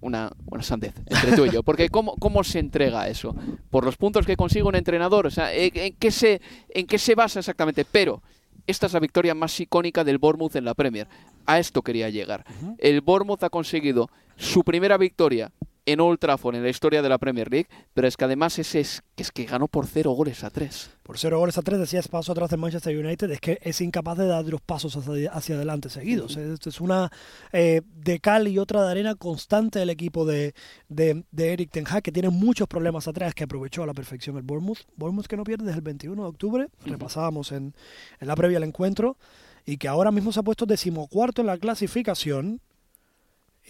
una, 0.00 0.32
una 0.46 0.62
sandez 0.62 0.94
entre 1.06 1.36
tú 1.36 1.46
y 1.46 1.50
yo. 1.50 1.62
Porque 1.62 1.88
¿cómo, 1.88 2.14
¿cómo 2.16 2.44
se 2.44 2.58
entrega 2.58 3.08
eso? 3.08 3.34
¿Por 3.70 3.84
los 3.84 3.96
puntos 3.96 4.26
que 4.26 4.36
consigue 4.36 4.64
un 4.64 4.76
entrenador? 4.76 5.26
O 5.26 5.30
sea, 5.30 5.52
¿en, 5.52 5.94
qué 5.94 6.10
se, 6.10 6.40
¿en 6.70 6.86
qué 6.86 6.98
se 6.98 7.14
basa 7.14 7.40
exactamente? 7.40 7.84
Pero 7.84 8.22
esta 8.66 8.86
es 8.86 8.92
la 8.92 9.00
victoria 9.00 9.34
más 9.34 9.58
icónica 9.60 10.04
del 10.04 10.18
Bournemouth 10.18 10.56
en 10.56 10.64
la 10.64 10.74
Premier. 10.74 11.08
A 11.46 11.58
esto 11.58 11.82
quería 11.82 12.10
llegar. 12.10 12.44
El 12.78 13.00
Bournemouth 13.00 13.42
ha 13.42 13.50
conseguido 13.50 14.10
su 14.36 14.62
primera 14.62 14.98
victoria 14.98 15.50
en 15.92 16.00
Old 16.00 16.18
Trafford 16.18 16.54
en 16.54 16.62
la 16.62 16.68
historia 16.68 17.00
de 17.00 17.08
la 17.08 17.16
Premier 17.16 17.50
League, 17.50 17.66
pero 17.94 18.06
es 18.06 18.16
que 18.16 18.26
además 18.26 18.58
es, 18.58 18.74
es, 18.74 19.02
es 19.16 19.32
que 19.32 19.44
ganó 19.44 19.68
por 19.68 19.86
cero 19.86 20.10
goles 20.10 20.44
a 20.44 20.50
tres. 20.50 20.90
Por 21.02 21.16
cero 21.16 21.38
goles 21.38 21.56
a 21.56 21.62
tres, 21.62 21.78
decías 21.78 22.08
paso 22.08 22.32
atrás 22.32 22.50
de 22.50 22.58
Manchester 22.58 22.94
United, 22.94 23.30
es 23.30 23.40
que 23.40 23.58
es 23.62 23.80
incapaz 23.80 24.18
de 24.18 24.26
dar 24.26 24.44
los 24.44 24.60
pasos 24.60 24.94
hacia, 24.96 25.54
adelante 25.54 25.88
seguidos. 25.88 26.36
Es 26.36 26.80
una 26.82 27.10
eh, 27.52 27.80
de 27.86 28.20
cal 28.20 28.48
y 28.48 28.58
otra 28.58 28.84
de 28.84 28.90
arena 28.90 29.14
constante 29.14 29.78
del 29.78 29.88
equipo 29.88 30.26
de, 30.26 30.52
de, 30.88 31.24
Eric 31.34 31.70
Ten 31.70 31.86
Hag, 31.88 32.02
que 32.02 32.12
tiene 32.12 32.28
muchos 32.28 32.68
problemas 32.68 33.08
atrás, 33.08 33.34
que 33.34 33.44
aprovechó 33.44 33.82
a 33.82 33.86
la 33.86 33.94
perfección 33.94 34.36
el 34.36 34.42
Bournemouth. 34.42 34.80
Bournemouth 34.96 35.26
que 35.26 35.38
no 35.38 35.44
pierde 35.44 35.64
desde 35.64 35.78
el 35.78 35.84
21 35.84 36.22
de 36.22 36.28
octubre, 36.28 36.68
repasábamos 36.84 37.50
en, 37.52 37.74
en 38.20 38.28
la 38.28 38.36
previa 38.36 38.58
al 38.58 38.64
encuentro, 38.64 39.16
y 39.64 39.78
que 39.78 39.88
ahora 39.88 40.10
mismo 40.10 40.32
se 40.32 40.40
ha 40.40 40.42
puesto 40.42 40.66
decimocuarto 40.66 41.40
en 41.40 41.46
la 41.46 41.56
clasificación 41.56 42.60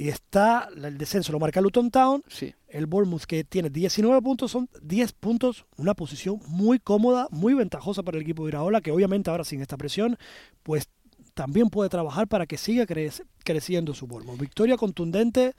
Y 0.00 0.08
está 0.10 0.68
el 0.76 0.96
descenso, 0.96 1.32
lo 1.32 1.40
marca 1.40 1.60
Luton 1.60 1.90
Town. 1.90 2.22
Sí. 2.28 2.54
El 2.68 2.86
Bournemouth 2.86 3.24
que 3.24 3.42
tiene 3.42 3.68
19 3.68 4.22
puntos, 4.22 4.52
son 4.52 4.68
10 4.80 5.12
puntos, 5.14 5.66
una 5.76 5.94
posición 5.94 6.38
muy 6.46 6.78
cómoda, 6.78 7.26
muy 7.32 7.54
ventajosa 7.54 8.04
para 8.04 8.16
el 8.16 8.22
equipo 8.22 8.44
de 8.44 8.50
Iraola, 8.50 8.80
que 8.80 8.92
obviamente 8.92 9.28
ahora 9.28 9.42
sin 9.42 9.60
esta 9.60 9.76
presión, 9.76 10.16
pues 10.62 10.88
también 11.34 11.68
puede 11.68 11.90
trabajar 11.90 12.28
para 12.28 12.46
que 12.46 12.56
siga 12.58 12.84
cre- 12.86 13.24
creciendo 13.42 13.92
su 13.92 14.06
Bournemouth. 14.06 14.38
Victoria 14.38 14.76
contundente, 14.76 15.54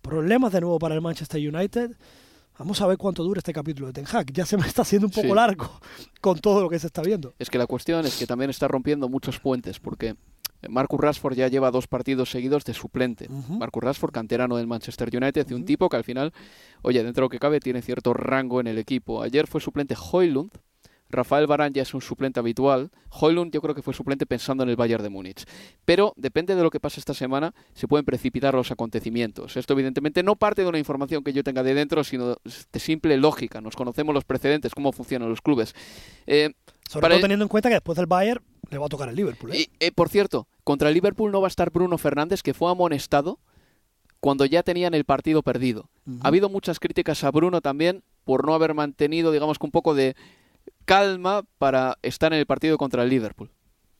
problemas 0.00 0.52
de 0.52 0.62
nuevo 0.62 0.78
para 0.78 0.94
el 0.94 1.02
Manchester 1.02 1.40
United. 1.54 1.90
Vamos 2.58 2.80
a 2.80 2.86
ver 2.86 2.96
cuánto 2.98 3.22
dura 3.24 3.38
este 3.38 3.52
capítulo 3.52 3.88
de 3.88 3.92
Ten 3.94 4.06
Hag. 4.10 4.32
Ya 4.32 4.46
se 4.46 4.56
me 4.56 4.66
está 4.66 4.82
haciendo 4.82 5.06
un 5.08 5.12
poco 5.12 5.28
Sí. 5.28 5.34
largo 5.34 5.70
con 6.20 6.38
todo 6.38 6.62
lo 6.62 6.68
que 6.70 6.78
se 6.78 6.86
está 6.86 7.02
viendo. 7.02 7.34
Es 7.38 7.50
que 7.50 7.58
la 7.58 7.66
cuestión 7.66 8.06
es 8.06 8.16
que 8.18 8.26
también 8.26 8.50
está 8.50 8.68
rompiendo 8.68 9.08
muchos 9.08 9.38
puentes, 9.38 9.78
porque 9.80 10.14
Marcus 10.68 11.00
Rashford 11.00 11.34
ya 11.34 11.48
lleva 11.48 11.70
dos 11.70 11.86
partidos 11.86 12.30
seguidos 12.30 12.64
de 12.64 12.74
suplente. 12.74 13.28
Marcus 13.48 13.82
Rashford, 13.82 14.12
canterano 14.12 14.56
del 14.56 14.66
Manchester 14.66 15.10
United, 15.14 15.46
y 15.50 15.54
un 15.54 15.64
tipo 15.64 15.88
que 15.88 15.96
al 15.96 16.04
final, 16.04 16.32
oye, 16.82 17.02
dentro 17.02 17.22
de 17.22 17.26
lo 17.26 17.30
que 17.30 17.38
cabe, 17.38 17.60
tiene 17.60 17.82
cierto 17.82 18.14
rango 18.14 18.60
en 18.60 18.66
el 18.66 18.78
equipo. 18.78 19.22
Ayer 19.22 19.46
fue 19.46 19.60
suplente 19.60 19.94
Hoylund, 19.94 20.52
Rafael 21.12 21.46
Varane 21.46 21.74
ya 21.74 21.82
es 21.82 21.94
un 21.94 22.00
suplente 22.00 22.40
habitual. 22.40 22.90
Hoylund 23.10 23.52
yo 23.52 23.60
creo 23.60 23.74
que 23.74 23.82
fue 23.82 23.92
suplente 23.94 24.26
pensando 24.26 24.64
en 24.64 24.70
el 24.70 24.76
Bayern 24.76 25.02
de 25.02 25.10
Múnich. 25.10 25.44
Pero 25.84 26.14
depende 26.16 26.56
de 26.56 26.62
lo 26.62 26.70
que 26.70 26.80
pase 26.80 26.98
esta 26.98 27.14
semana, 27.14 27.54
se 27.74 27.86
pueden 27.86 28.04
precipitar 28.04 28.54
los 28.54 28.70
acontecimientos. 28.70 29.56
Esto 29.56 29.74
evidentemente 29.74 30.22
no 30.22 30.36
parte 30.36 30.62
de 30.62 30.68
una 30.68 30.78
información 30.78 31.22
que 31.22 31.32
yo 31.32 31.44
tenga 31.44 31.62
de 31.62 31.74
dentro, 31.74 32.02
sino 32.02 32.36
de 32.44 32.80
simple 32.80 33.16
lógica. 33.18 33.60
Nos 33.60 33.76
conocemos 33.76 34.14
los 34.14 34.24
precedentes, 34.24 34.74
cómo 34.74 34.90
funcionan 34.92 35.28
los 35.28 35.42
clubes. 35.42 35.74
Eh, 36.26 36.54
Sobre 36.88 37.02
Para 37.02 37.14
todo 37.14 37.22
teniendo 37.22 37.44
en 37.44 37.48
cuenta 37.48 37.68
que 37.68 37.74
después 37.74 37.96
del 37.96 38.06
Bayern 38.06 38.42
le 38.70 38.78
va 38.78 38.86
a 38.86 38.88
tocar 38.88 39.08
el 39.08 39.14
Liverpool. 39.14 39.52
¿eh? 39.52 39.60
y, 39.60 39.70
eh, 39.80 39.92
por 39.92 40.08
cierto, 40.08 40.48
contra 40.64 40.88
el 40.88 40.94
Liverpool 40.94 41.32
no 41.32 41.40
va 41.40 41.46
a 41.46 41.48
estar 41.48 41.70
Bruno 41.70 41.98
Fernández, 41.98 42.42
que 42.42 42.54
fue 42.54 42.70
amonestado 42.70 43.38
cuando 44.20 44.44
ya 44.44 44.62
tenían 44.62 44.94
el 44.94 45.04
partido 45.04 45.42
perdido. 45.42 45.88
Ha 46.20 46.28
habido 46.28 46.48
muchas 46.48 46.78
críticas 46.78 47.24
a 47.24 47.30
Bruno 47.30 47.60
también 47.60 48.02
por 48.24 48.46
no 48.46 48.54
haber 48.54 48.72
mantenido, 48.74 49.32
digamos 49.32 49.58
que 49.58 49.66
un 49.66 49.72
poco 49.72 49.94
de 49.94 50.14
calma 50.84 51.42
para 51.58 51.98
estar 52.02 52.32
en 52.32 52.38
el 52.38 52.46
partido 52.46 52.78
contra 52.78 53.02
el 53.02 53.08
Liverpool. 53.10 53.50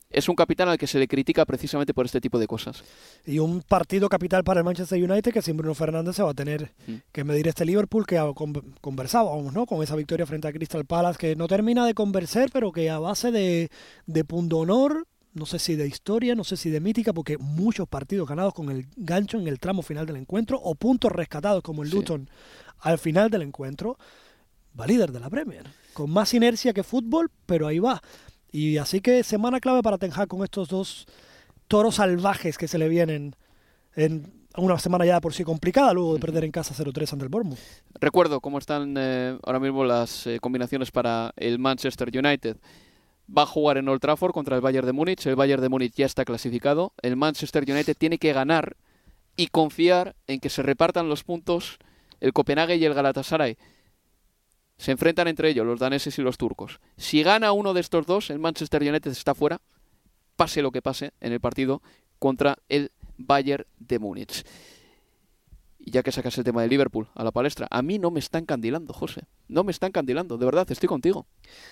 Es 0.09 0.29
un 0.29 0.35
capitán 0.35 0.69
al 0.69 0.77
que 0.77 0.85
se 0.85 0.99
le 0.99 1.07
critica 1.07 1.43
precisamente 1.43 1.93
por 1.93 2.05
este 2.05 2.21
tipo 2.21 2.37
de 2.37 2.45
cosas. 2.45 2.83
Y 3.25 3.39
un 3.39 3.63
partido 3.63 4.07
capital 4.09 4.43
para 4.43 4.59
el 4.59 4.63
Manchester 4.63 5.03
United 5.03 5.33
que 5.33 5.41
sin 5.41 5.57
Bruno 5.57 5.73
Fernández 5.73 6.15
se 6.15 6.21
va 6.23 6.29
a 6.29 6.33
tener 6.35 6.71
Mm. 6.87 6.93
que 7.11 7.23
medir 7.23 7.47
este 7.47 7.65
Liverpool 7.65 8.05
que 8.05 8.19
conversábamos, 8.79 9.53
¿no? 9.53 9.65
Con 9.65 9.81
esa 9.81 9.95
victoria 9.95 10.25
frente 10.27 10.47
a 10.47 10.53
Crystal 10.53 10.85
Palace 10.85 11.17
que 11.17 11.35
no 11.35 11.47
termina 11.47 11.85
de 11.85 11.95
convencer, 11.95 12.49
pero 12.53 12.71
que 12.71 12.89
a 12.91 12.99
base 12.99 13.31
de, 13.31 13.69
de 14.05 14.23
punto 14.23 14.59
honor, 14.59 15.07
no 15.33 15.45
sé 15.45 15.59
si 15.59 15.75
de 15.75 15.87
historia, 15.87 16.35
no 16.35 16.43
sé 16.43 16.57
si 16.57 16.69
de 16.69 16.79
mítica, 16.79 17.13
porque 17.13 17.37
muchos 17.37 17.87
partidos 17.87 18.27
ganados 18.27 18.53
con 18.53 18.69
el 18.69 18.87
gancho 18.95 19.37
en 19.39 19.47
el 19.47 19.59
tramo 19.59 19.81
final 19.81 20.05
del 20.05 20.17
encuentro 20.17 20.59
o 20.61 20.75
puntos 20.75 21.11
rescatados 21.11 21.63
como 21.63 21.83
el 21.83 21.89
Sí. 21.89 21.95
Luton 21.95 22.29
al 22.79 22.97
final 22.97 23.29
del 23.29 23.43
encuentro, 23.43 23.97
va 24.79 24.85
líder 24.87 25.11
de 25.11 25.19
la 25.19 25.29
Premier. 25.29 25.65
Con 25.93 26.09
más 26.09 26.33
inercia 26.33 26.73
que 26.73 26.83
fútbol, 26.83 27.31
pero 27.45 27.67
ahí 27.67 27.79
va. 27.79 28.01
Y 28.51 28.77
así 28.77 29.01
que 29.01 29.23
semana 29.23 29.59
clave 29.59 29.81
para 29.81 29.97
Ten 29.97 30.11
Hag 30.13 30.27
con 30.27 30.43
estos 30.43 30.69
dos 30.69 31.07
toros 31.67 31.95
salvajes 31.95 32.57
que 32.57 32.67
se 32.67 32.77
le 32.77 32.87
vienen 32.87 33.35
en 33.95 34.31
una 34.57 34.77
semana 34.77 35.05
ya 35.05 35.19
por 35.19 35.33
sí 35.33 35.43
complicada 35.43 35.93
luego 35.93 36.13
de 36.13 36.19
perder 36.19 36.43
en 36.43 36.51
casa 36.51 36.75
0-3 36.75 37.13
ante 37.13 37.25
el 37.25 37.29
Bournemouth. 37.29 37.59
Recuerdo 37.99 38.39
cómo 38.41 38.59
están 38.59 38.95
eh, 38.97 39.37
ahora 39.43 39.59
mismo 39.59 39.83
las 39.83 40.27
eh, 40.27 40.39
combinaciones 40.39 40.91
para 40.91 41.31
el 41.35 41.57
Manchester 41.57 42.09
United. 42.13 42.57
Va 43.29 43.43
a 43.43 43.47
jugar 43.47 43.77
en 43.77 43.87
Old 43.87 44.01
Trafford 44.01 44.33
contra 44.33 44.55
el 44.55 44.61
Bayern 44.61 44.85
de 44.85 44.93
Múnich. 44.93 45.25
El 45.25 45.35
Bayern 45.35 45.61
de 45.61 45.69
Múnich 45.69 45.93
ya 45.95 46.05
está 46.05 46.25
clasificado. 46.25 46.93
El 47.01 47.15
Manchester 47.15 47.63
United 47.67 47.95
tiene 47.97 48.17
que 48.17 48.33
ganar 48.33 48.75
y 49.35 49.47
confiar 49.47 50.15
en 50.27 50.39
que 50.39 50.49
se 50.49 50.61
repartan 50.61 51.09
los 51.09 51.23
puntos 51.23 51.79
el 52.19 52.33
Copenhague 52.33 52.75
y 52.75 52.85
el 52.85 52.93
Galatasaray. 52.93 53.57
Se 54.77 54.91
enfrentan 54.91 55.27
entre 55.27 55.49
ellos 55.49 55.65
los 55.65 55.79
daneses 55.79 56.17
y 56.17 56.21
los 56.21 56.37
turcos. 56.37 56.79
Si 56.97 57.23
gana 57.23 57.51
uno 57.51 57.73
de 57.73 57.81
estos 57.81 58.05
dos, 58.05 58.29
el 58.29 58.39
Manchester 58.39 58.81
United 58.81 59.11
está 59.11 59.35
fuera, 59.35 59.61
pase 60.35 60.61
lo 60.61 60.71
que 60.71 60.81
pase 60.81 61.13
en 61.19 61.33
el 61.33 61.39
partido 61.39 61.81
contra 62.19 62.57
el 62.69 62.91
Bayern 63.17 63.65
de 63.77 63.99
Múnich. 63.99 64.43
Y 65.85 65.91
ya 65.91 66.01
que 66.01 66.13
sacas 66.13 66.37
el 66.37 66.45
tema 66.45 66.61
de 66.61 66.69
Liverpool 66.69 67.09
a 67.13 67.25
la 67.25 67.31
palestra, 67.31 67.67
a 67.69 67.81
mí 67.81 67.99
no 67.99 68.09
me 68.09 68.19
está 68.19 68.37
encandilando, 68.37 68.93
José. 68.93 69.23
No 69.49 69.65
me 69.65 69.71
está 69.71 69.87
encandilando, 69.87 70.37
de 70.37 70.45
verdad, 70.45 70.71
estoy 70.71 70.87
contigo. 70.87 71.27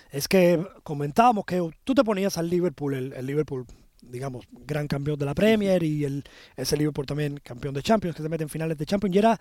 Es 0.10 0.28
que 0.28 0.62
comentábamos 0.84 1.46
que 1.46 1.66
tú 1.86 1.96
te 1.96 2.04
ponías 2.04 2.38
al 2.38 2.50
Liverpool, 2.50 2.94
el, 2.94 3.14
el 3.14 3.26
Liverpool, 3.26 3.66
digamos, 4.02 4.46
gran 4.52 4.88
campeón 4.88 5.18
de 5.18 5.26
la 5.26 5.34
Premier 5.34 5.82
y 5.84 6.04
el, 6.04 6.26
ese 6.58 6.76
Liverpool 6.76 7.06
también 7.06 7.40
campeón 7.42 7.74
de 7.74 7.84
Champions, 7.84 8.18
que 8.18 8.22
se 8.22 8.28
mete 8.28 8.44
en 8.44 8.50
finales 8.50 8.78
de 8.78 8.86
Champions, 8.86 9.16
y 9.16 9.20
era 9.20 9.40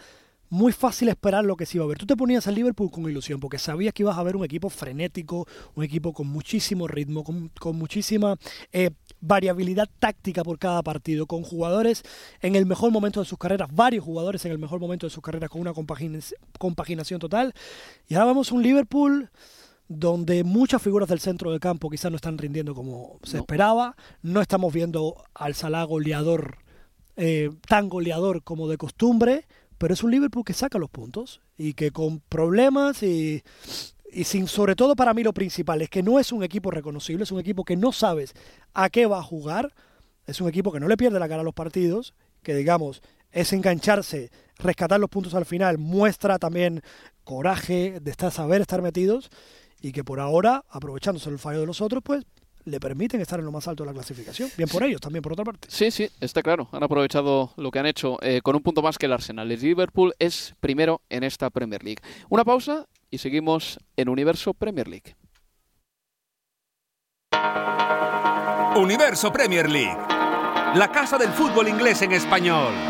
muy 0.51 0.73
fácil 0.73 1.09
esperar 1.09 1.45
lo 1.45 1.57
que 1.57 1.65
se 1.65 1.79
iba 1.79 1.85
a 1.85 1.89
ver. 1.89 1.97
Tú 1.99 2.07
te 2.07 2.17
ponías 2.17 2.47
al 2.49 2.57
Liverpool 2.57 2.91
con 2.91 3.09
ilusión, 3.09 3.39
porque 3.41 3.59
sabías 3.59 3.95
que 3.95 4.03
ibas 4.03 4.19
a 4.19 4.23
ver 4.25 4.37
un 4.37 4.45
equipo 4.45 4.69
frenético, 4.69 5.47
un 5.77 5.85
equipo 5.85 6.13
con 6.13 6.27
muchísimo 6.27 6.89
ritmo, 6.89 7.23
con, 7.25 7.51
con 7.61 7.77
muchísima 7.77 8.37
eh, 8.73 8.91
variabilidad 9.21 9.89
táctica 10.01 10.43
por 10.43 10.59
cada 10.59 10.83
partido, 10.83 11.27
con 11.27 11.43
jugadores 11.45 12.03
en 12.43 12.57
el 12.57 12.67
mejor 12.67 12.91
momento 12.91 13.21
de 13.21 13.27
sus 13.27 13.39
carreras, 13.39 13.69
varios 13.73 14.05
jugadores 14.05 14.45
en 14.45 14.53
el 14.53 14.59
mejor 14.59 14.81
momento 14.81 15.07
de 15.07 15.11
sus 15.11 15.23
carreras, 15.23 15.51
con 15.51 15.61
una 15.61 15.73
compagina- 15.73 16.19
compaginación 16.59 17.21
total. 17.21 17.55
Y 18.09 18.15
ahora 18.15 18.27
vemos 18.27 18.51
un 18.51 18.63
Liverpool 18.63 19.31
donde 19.87 20.45
muchas 20.45 20.81
figuras 20.83 21.09
del 21.09 21.21
centro 21.21 21.51
del 21.51 21.61
campo 21.61 21.91
quizás 21.91 22.11
no 22.11 22.17
están 22.17 22.39
rindiendo 22.39 22.75
como 22.75 23.19
se 23.23 23.37
No. 23.37 23.43
esperaba. 23.43 23.97
No 24.23 24.41
estamos 24.41 24.73
viendo 24.73 25.23
al 25.35 25.55
Salah 25.55 25.85
goleador, 25.85 26.59
eh, 27.17 27.51
tan 27.69 27.89
goleador 27.89 28.43
como 28.43 28.69
de 28.69 28.79
costumbre, 28.79 29.47
pero 29.81 29.95
es 29.95 30.03
un 30.05 30.11
Liverpool 30.11 30.45
que 30.45 30.53
saca 30.53 30.79
los 30.79 30.91
puntos 30.91 31.41
y 31.57 31.73
que 31.73 31.91
con 31.91 32.21
problemas 32.21 33.03
y, 33.03 33.43
sin, 34.25 34.47
sobre 34.47 34.77
todo 34.77 34.95
para 34.95 35.15
mí 35.15 35.23
lo 35.23 35.33
principal, 35.33 35.81
es 35.81 35.89
que 35.89 36.03
no 36.03 36.19
es 36.19 36.33
un 36.33 36.43
equipo 36.43 36.71
reconocible, 36.71 37.25
es 37.25 37.33
un 37.33 37.41
equipo 37.41 37.65
que 37.65 37.79
no 37.79 37.91
sabes 37.91 38.35
a 38.75 38.91
qué 38.91 39.07
va 39.07 39.21
a 39.21 39.23
jugar, 39.23 39.73
es 40.27 40.39
un 40.43 40.51
equipo 40.51 40.71
que 40.71 40.81
no 40.81 40.87
le 40.87 40.99
pierde 40.99 41.19
la 41.19 41.31
cara 41.31 41.41
a 41.41 41.45
los 41.45 41.55
partidos, 41.55 42.13
que 42.43 42.55
digamos 42.55 43.01
es 43.33 43.55
engancharse, 43.55 44.31
rescatar 44.59 45.01
los 45.01 45.09
puntos 45.09 45.35
al 45.35 45.47
final, 45.47 45.79
muestra 45.79 46.39
también 46.39 46.83
coraje 47.25 48.01
de 48.01 48.11
estar, 48.11 48.31
saber 48.31 48.61
estar 48.61 48.83
metidos 48.83 49.31
y 49.81 49.93
que 49.93 50.05
por 50.05 50.21
ahora, 50.21 50.63
aprovechándose 50.69 51.31
el 51.31 51.39
fallo 51.39 51.61
de 51.61 51.67
los 51.67 51.81
otros, 51.81 52.03
pues 52.05 52.27
le 52.65 52.81
permiten 52.81 53.21
estar 53.21 53.39
en 53.39 53.47
lo 53.47 53.53
más 53.53 53.67
alto 53.69 53.85
de 53.85 53.89
la 53.89 53.95
clasificación. 53.95 54.51
Bien 54.57 54.69
por 54.69 54.83
ellos, 54.83 55.01
también 55.01 55.23
por 55.23 55.33
otra 55.33 55.45
parte. 55.45 55.69
Sí, 55.71 55.91
sí, 55.91 56.09
está 56.21 56.43
claro. 56.43 56.69
Han 56.73 56.83
aprovechado 56.83 57.53
lo 57.57 57.71
que 57.71 57.79
han 57.79 57.87
hecho 57.87 58.19
eh, 58.23 58.41
con 58.43 58.57
un 58.57 58.63
punto 58.63 58.83
más 58.83 58.99
que 58.99 59.07
el 59.07 59.13
Arsenal. 59.13 59.51
El 59.51 59.61
Liverpool 59.61 60.15
es 60.19 60.55
primero 60.61 61.01
en 61.09 61.25
esta 61.25 61.51
Premier 61.51 61.83
League. 61.83 62.01
Una 62.29 62.45
pausa 62.45 62.87
y 63.11 63.19
seguimos 63.19 63.79
en 63.97 64.09
Universo 64.09 64.55
Premier 64.55 64.89
League. 64.89 65.17
Universo 68.77 69.33
Premier 69.33 69.69
League. 69.69 69.99
La 70.75 70.91
casa 70.93 71.19
del 71.19 71.31
fútbol 71.31 71.69
inglés 71.69 72.01
en 72.03 72.13
español. 72.13 72.90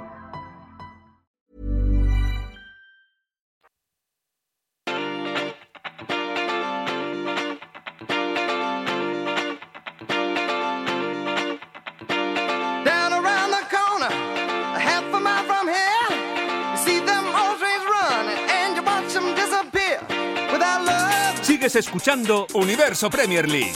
Escuchando 21.75 22.47
Universo 22.53 23.09
Premier 23.09 23.47
League. 23.47 23.73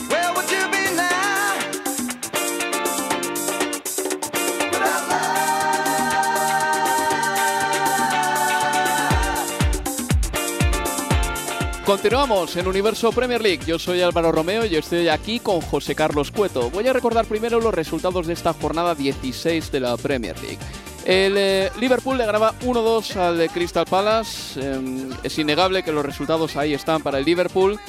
Continuamos 11.85 12.55
en 12.57 12.67
Universo 12.67 13.11
Premier 13.11 13.41
League. 13.41 13.61
Yo 13.65 13.77
soy 13.77 14.01
Álvaro 14.01 14.31
Romeo 14.31 14.65
y 14.65 14.75
estoy 14.75 15.07
aquí 15.07 15.39
con 15.39 15.61
José 15.61 15.93
Carlos 15.93 16.31
Cueto. 16.31 16.71
Voy 16.71 16.87
a 16.87 16.93
recordar 16.93 17.25
primero 17.25 17.59
los 17.59 17.73
resultados 17.73 18.25
de 18.25 18.33
esta 18.33 18.53
jornada 18.53 18.95
16 18.95 19.71
de 19.71 19.79
la 19.79 19.95
Premier 19.95 20.35
League. 20.41 20.57
El 21.05 21.37
eh, 21.37 21.71
Liverpool 21.79 22.17
le 22.17 22.25
ganaba 22.25 22.55
1-2 22.61 23.15
al 23.17 23.49
Crystal 23.51 23.85
Palace. 23.85 24.59
Eh, 24.59 25.09
es 25.23 25.37
innegable 25.37 25.83
que 25.83 25.91
los 25.91 26.03
resultados 26.03 26.57
ahí 26.57 26.73
están 26.73 27.03
para 27.03 27.19
el 27.19 27.25
Liverpool. 27.25 27.79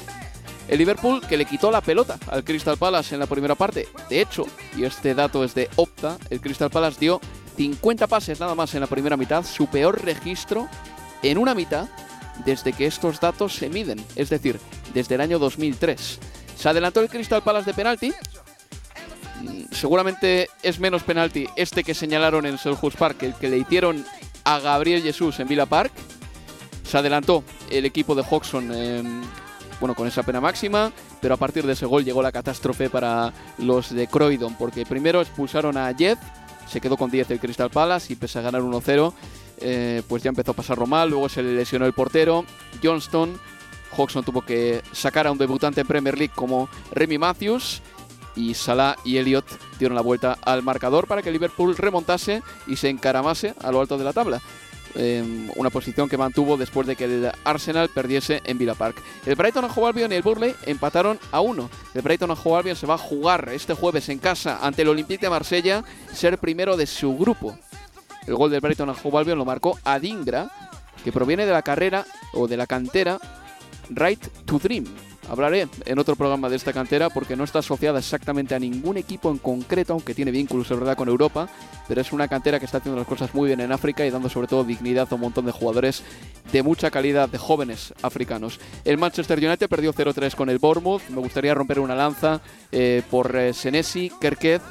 El 0.68 0.78
Liverpool 0.78 1.22
que 1.26 1.38
le 1.38 1.46
quitó 1.46 1.70
la 1.70 1.80
pelota 1.80 2.18
al 2.28 2.44
Crystal 2.44 2.76
Palace 2.76 3.14
en 3.14 3.20
la 3.20 3.26
primera 3.26 3.54
parte. 3.54 3.88
De 4.10 4.20
hecho, 4.20 4.46
y 4.76 4.84
este 4.84 5.14
dato 5.14 5.44
es 5.44 5.54
de 5.54 5.70
Opta, 5.76 6.18
el 6.28 6.40
Crystal 6.40 6.70
Palace 6.70 7.00
dio 7.00 7.20
50 7.56 8.06
pases 8.06 8.38
nada 8.38 8.54
más 8.54 8.74
en 8.74 8.80
la 8.80 8.86
primera 8.86 9.16
mitad, 9.16 9.44
su 9.44 9.66
peor 9.66 10.04
registro 10.04 10.68
en 11.22 11.38
una 11.38 11.54
mitad 11.54 11.88
desde 12.44 12.74
que 12.74 12.86
estos 12.86 13.18
datos 13.18 13.54
se 13.54 13.70
miden, 13.70 14.04
es 14.14 14.28
decir, 14.28 14.60
desde 14.92 15.14
el 15.14 15.22
año 15.22 15.38
2003. 15.38 16.18
Se 16.56 16.68
adelantó 16.68 17.00
el 17.00 17.08
Crystal 17.08 17.42
Palace 17.42 17.70
de 17.70 17.74
penalti. 17.74 18.12
Mm, 19.42 19.72
Seguramente 19.72 20.48
es 20.62 20.78
menos 20.80 21.02
penalti 21.02 21.46
este 21.56 21.84
que 21.84 21.94
señalaron 21.94 22.46
en 22.46 22.58
Selhurst 22.58 22.98
Park 22.98 23.22
el 23.22 23.34
que 23.34 23.48
le 23.48 23.58
hicieron 23.58 24.04
a 24.44 24.58
Gabriel 24.58 25.02
Jesús 25.02 25.38
en 25.40 25.48
Villa 25.48 25.66
Park. 25.66 25.92
Se 26.84 26.98
adelantó 26.98 27.42
el 27.70 27.84
equipo 27.84 28.14
de 28.14 28.22
Hodgson 28.28 28.70
eh, 28.72 29.02
bueno, 29.80 29.94
con 29.94 30.06
esa 30.06 30.22
pena 30.22 30.40
máxima, 30.40 30.92
pero 31.20 31.34
a 31.34 31.36
partir 31.36 31.66
de 31.66 31.72
ese 31.72 31.86
gol 31.86 32.04
llegó 32.04 32.22
la 32.22 32.32
catástrofe 32.32 32.88
para 32.88 33.32
los 33.58 33.94
de 33.94 34.06
Croydon, 34.06 34.54
porque 34.56 34.86
primero 34.86 35.20
expulsaron 35.20 35.76
a 35.76 35.92
Jeff, 35.94 36.18
se 36.68 36.80
quedó 36.80 36.96
con 36.96 37.10
10 37.10 37.30
el 37.30 37.40
Crystal 37.40 37.70
Palace 37.70 38.12
y 38.12 38.16
pese 38.16 38.38
a 38.38 38.42
ganar 38.42 38.62
1-0, 38.62 39.12
eh, 39.58 40.02
pues 40.08 40.22
ya 40.22 40.30
empezó 40.30 40.52
a 40.52 40.54
pasarlo 40.54 40.86
mal, 40.86 41.10
luego 41.10 41.28
se 41.28 41.42
le 41.42 41.54
lesionó 41.54 41.86
el 41.86 41.92
portero, 41.92 42.44
Johnston, 42.82 43.38
Hodgson 43.96 44.24
tuvo 44.24 44.42
que 44.42 44.82
sacar 44.92 45.26
a 45.26 45.32
un 45.32 45.38
debutante 45.38 45.80
en 45.80 45.86
Premier 45.86 46.16
League 46.18 46.32
como 46.34 46.68
Remy 46.92 47.18
Matthews, 47.18 47.82
y 48.36 48.54
Salah 48.54 48.96
y 49.04 49.16
Elliot 49.16 49.46
dieron 49.78 49.96
la 49.96 50.02
vuelta 50.02 50.38
al 50.42 50.62
marcador 50.62 51.08
para 51.08 51.22
que 51.22 51.32
Liverpool 51.32 51.76
remontase 51.76 52.42
y 52.66 52.76
se 52.76 52.88
encaramase 52.88 53.54
a 53.62 53.72
lo 53.72 53.80
alto 53.80 53.98
de 53.98 54.04
la 54.04 54.12
tabla. 54.12 54.40
Una 55.56 55.68
posición 55.68 56.08
que 56.08 56.16
mantuvo 56.16 56.56
después 56.56 56.86
de 56.86 56.96
que 56.96 57.04
el 57.04 57.30
Arsenal 57.44 57.90
perdiese 57.90 58.40
en 58.44 58.56
Villa 58.56 58.74
Park. 58.74 58.96
El 59.26 59.34
Brighton 59.34 59.64
and 59.64 59.74
Hove 59.76 59.88
Albion 59.88 60.10
y 60.10 60.14
el 60.14 60.22
Burley 60.22 60.54
empataron 60.64 61.18
a 61.32 61.40
uno. 61.40 61.68
El 61.92 62.00
Brighton 62.00 62.30
and 62.30 62.40
Hove 62.42 62.58
Albion 62.58 62.76
se 62.76 62.86
va 62.86 62.94
a 62.94 62.98
jugar 62.98 63.50
este 63.52 63.74
jueves 63.74 64.08
en 64.08 64.18
casa 64.18 64.58
ante 64.62 64.82
el 64.82 64.88
Olympique 64.88 65.26
de 65.26 65.30
Marsella, 65.30 65.84
ser 66.14 66.38
primero 66.38 66.78
de 66.78 66.86
su 66.86 67.14
grupo. 67.14 67.58
El 68.26 68.36
gol 68.36 68.50
del 68.50 68.60
Brighton 68.60 68.88
and 68.88 68.98
Hove 69.02 69.18
Albion 69.18 69.38
lo 69.38 69.44
marcó 69.44 69.78
Adingra, 69.84 70.50
que 71.04 71.12
proviene 71.12 71.44
de 71.44 71.52
la 71.52 71.62
carrera 71.62 72.06
o 72.32 72.48
de 72.48 72.56
la 72.56 72.66
cantera 72.66 73.18
Right 73.90 74.26
to 74.46 74.58
Dream. 74.58 74.86
Hablaré 75.28 75.68
en 75.84 75.98
otro 75.98 76.16
programa 76.16 76.48
de 76.48 76.56
esta 76.56 76.72
cantera 76.72 77.10
porque 77.10 77.36
no 77.36 77.44
está 77.44 77.58
asociada 77.58 77.98
exactamente 77.98 78.54
a 78.54 78.58
ningún 78.58 78.96
equipo 78.96 79.30
en 79.30 79.38
concreto, 79.38 79.92
aunque 79.92 80.14
tiene 80.14 80.30
vínculos, 80.30 80.70
es 80.70 80.78
verdad, 80.78 80.96
con 80.96 81.08
Europa, 81.08 81.48
pero 81.88 82.00
es 82.00 82.12
una 82.12 82.28
cantera 82.28 82.58
que 82.58 82.64
está 82.64 82.78
haciendo 82.78 82.98
las 82.98 83.08
cosas 83.08 83.34
muy 83.34 83.48
bien 83.48 83.60
en 83.60 83.72
África 83.72 84.06
y 84.06 84.10
dando 84.10 84.28
sobre 84.28 84.46
todo 84.46 84.64
dignidad 84.64 85.08
a 85.10 85.14
un 85.14 85.20
montón 85.22 85.46
de 85.46 85.52
jugadores 85.52 86.02
de 86.52 86.62
mucha 86.62 86.90
calidad, 86.90 87.28
de 87.28 87.38
jóvenes 87.38 87.92
africanos. 88.02 88.60
El 88.84 88.98
Manchester 88.98 89.38
United 89.38 89.68
perdió 89.68 89.92
0-3 89.92 90.34
con 90.34 90.48
el 90.48 90.58
Bournemouth. 90.58 91.02
Me 91.08 91.20
gustaría 91.20 91.54
romper 91.54 91.80
una 91.80 91.94
lanza 91.94 92.40
eh, 92.72 93.02
por 93.10 93.34
eh, 93.36 93.52
Senesi, 93.52 94.12
Kerkez, 94.20 94.62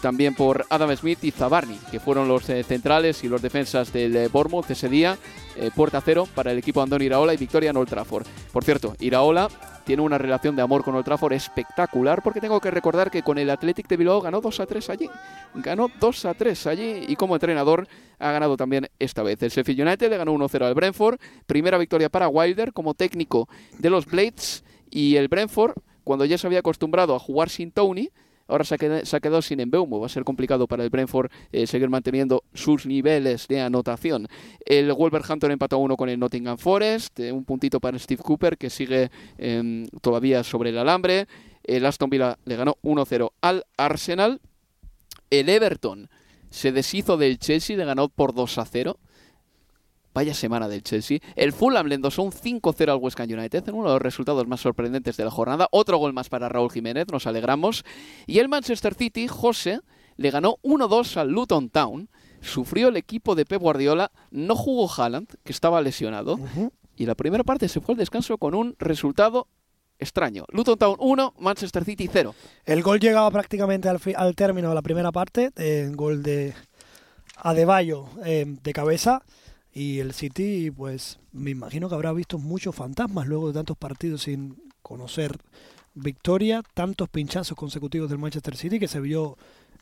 también 0.00 0.34
por 0.34 0.66
Adam 0.70 0.94
Smith 0.96 1.22
y 1.22 1.30
Zabarni, 1.30 1.78
que 1.90 2.00
fueron 2.00 2.28
los 2.28 2.48
eh, 2.48 2.62
centrales 2.64 3.22
y 3.24 3.28
los 3.28 3.42
defensas 3.42 3.92
del 3.92 4.16
eh, 4.16 4.28
Bournemouth 4.28 4.70
ese 4.70 4.88
día. 4.88 5.18
Eh, 5.56 5.70
puerta 5.74 6.00
cero 6.00 6.26
para 6.34 6.52
el 6.52 6.58
equipo 6.58 6.80
Andón 6.80 7.02
Iraola 7.02 7.34
y 7.34 7.36
victoria 7.36 7.70
en 7.70 7.76
Old 7.76 7.88
Trafford. 7.88 8.26
Por 8.52 8.64
cierto, 8.64 8.94
Iraola 8.98 9.48
tiene 9.84 10.02
una 10.02 10.16
relación 10.16 10.56
de 10.56 10.62
amor 10.62 10.82
con 10.82 10.94
Old 10.94 11.04
Trafford 11.04 11.32
espectacular 11.32 12.22
porque 12.22 12.40
tengo 12.40 12.60
que 12.60 12.70
recordar 12.70 13.10
que 13.10 13.22
con 13.22 13.36
el 13.36 13.50
Athletic 13.50 13.88
de 13.88 13.96
Bilbao 13.96 14.20
ganó 14.20 14.40
2 14.40 14.60
a 14.60 14.66
3 14.66 14.90
allí. 14.90 15.10
Ganó 15.54 15.88
2 16.00 16.24
a 16.24 16.34
3 16.34 16.66
allí 16.66 17.04
y 17.08 17.16
como 17.16 17.34
entrenador 17.34 17.88
ha 18.18 18.32
ganado 18.32 18.56
también 18.56 18.88
esta 18.98 19.22
vez. 19.22 19.42
El 19.42 19.50
Sheffield 19.50 19.80
United 19.80 20.08
le 20.08 20.16
ganó 20.16 20.32
1-0 20.32 20.62
al 20.64 20.74
Brentford. 20.74 21.18
Primera 21.46 21.76
victoria 21.78 22.08
para 22.08 22.28
Wilder 22.28 22.72
como 22.72 22.94
técnico 22.94 23.48
de 23.78 23.90
los 23.90 24.06
Blades 24.06 24.64
y 24.90 25.16
el 25.16 25.28
Brentford, 25.28 25.74
cuando 26.04 26.24
ya 26.24 26.38
se 26.38 26.46
había 26.46 26.60
acostumbrado 26.60 27.14
a 27.14 27.18
jugar 27.18 27.50
sin 27.50 27.70
Tony, 27.70 28.10
Ahora 28.50 28.64
se 28.64 28.74
ha, 28.74 29.20
quedado, 29.20 29.42
sin 29.42 29.60
Embeumo. 29.60 30.00
Va 30.00 30.06
a 30.06 30.08
ser 30.08 30.24
complicado 30.24 30.66
para 30.66 30.82
el 30.84 30.90
Brentford 30.90 31.30
eh, 31.52 31.66
seguir 31.66 31.88
manteniendo 31.88 32.44
sus 32.52 32.84
niveles 32.84 33.46
de 33.48 33.60
anotación. 33.60 34.26
El 34.64 34.92
Wolverhampton 34.92 35.52
empató 35.52 35.76
a 35.76 35.78
uno 35.78 35.96
con 35.96 36.08
el 36.08 36.18
Nottingham 36.18 36.58
Forest. 36.58 37.20
eh, 37.20 37.32
un 37.32 37.44
puntito 37.44 37.80
para 37.80 37.98
Steve 37.98 38.22
Cooper, 38.22 38.58
que 38.58 38.70
sigue 38.70 39.10
eh, 39.38 39.86
todavía 40.02 40.42
sobre 40.42 40.70
el 40.70 40.78
alambre. 40.78 41.26
El 41.62 41.86
Aston 41.86 42.10
Villa 42.10 42.38
le 42.44 42.56
ganó 42.56 42.76
1-0 42.82 43.30
al 43.40 43.64
Arsenal. 43.76 44.40
El 45.30 45.48
Everton 45.48 46.08
se 46.50 46.72
deshizo 46.72 47.16
del 47.16 47.38
Chelsea, 47.38 47.76
le 47.76 47.84
ganó 47.84 48.08
por 48.08 48.34
2-0. 48.34 48.96
Vaya 50.12 50.34
semana 50.34 50.68
del 50.68 50.82
Chelsea. 50.82 51.18
El 51.36 51.52
Fulham 51.52 51.86
le 51.86 51.94
endosó 51.94 52.22
un 52.22 52.32
5-0 52.32 52.90
al 52.90 52.96
West 52.96 53.20
Ham 53.20 53.30
United 53.30 53.68
en 53.68 53.74
uno 53.74 53.88
de 53.88 53.94
los 53.94 54.02
resultados 54.02 54.46
más 54.48 54.60
sorprendentes 54.60 55.16
de 55.16 55.24
la 55.24 55.30
jornada. 55.30 55.68
Otro 55.70 55.98
gol 55.98 56.12
más 56.12 56.28
para 56.28 56.48
Raúl 56.48 56.70
Jiménez, 56.70 57.06
nos 57.12 57.26
alegramos. 57.26 57.84
Y 58.26 58.40
el 58.40 58.48
Manchester 58.48 58.94
City, 58.94 59.28
José, 59.28 59.80
le 60.16 60.30
ganó 60.30 60.56
1-2 60.62 61.16
al 61.16 61.30
Luton 61.30 61.70
Town. 61.70 62.08
Sufrió 62.40 62.88
el 62.88 62.96
equipo 62.96 63.36
de 63.36 63.44
Pep 63.44 63.60
Guardiola. 63.60 64.10
No 64.32 64.56
jugó 64.56 64.90
Haaland, 64.90 65.28
que 65.44 65.52
estaba 65.52 65.80
lesionado. 65.80 66.40
Y 66.96 67.06
la 67.06 67.14
primera 67.14 67.44
parte 67.44 67.68
se 67.68 67.80
fue 67.80 67.94
al 67.94 67.98
descanso 67.98 68.36
con 68.36 68.54
un 68.54 68.74
resultado 68.80 69.46
extraño. 70.00 70.44
Luton 70.48 70.76
Town 70.76 70.96
1, 70.98 71.34
Manchester 71.38 71.84
City 71.84 72.08
0. 72.12 72.34
El 72.64 72.82
gol 72.82 72.98
llegaba 72.98 73.30
prácticamente 73.30 73.88
al, 73.88 74.00
al 74.16 74.34
término 74.34 74.70
de 74.70 74.74
la 74.74 74.82
primera 74.82 75.12
parte, 75.12 75.50
eh, 75.56 75.88
gol 75.94 76.22
de 76.22 76.54
Adebayo 77.36 78.06
eh, 78.24 78.44
de 78.46 78.72
cabeza 78.72 79.22
y 79.72 80.00
el 80.00 80.12
City, 80.12 80.70
pues 80.70 81.18
me 81.32 81.50
imagino 81.50 81.88
que 81.88 81.94
habrá 81.94 82.12
visto 82.12 82.38
muchos 82.38 82.74
fantasmas 82.74 83.26
luego 83.26 83.48
de 83.48 83.54
tantos 83.54 83.76
partidos 83.76 84.22
sin 84.22 84.56
conocer 84.82 85.38
victoria, 85.94 86.62
tantos 86.74 87.08
pinchazos 87.08 87.56
consecutivos 87.56 88.10
del 88.10 88.18
Manchester 88.18 88.56
City 88.56 88.78
que 88.78 88.88
se 88.88 89.00
vio 89.00 89.36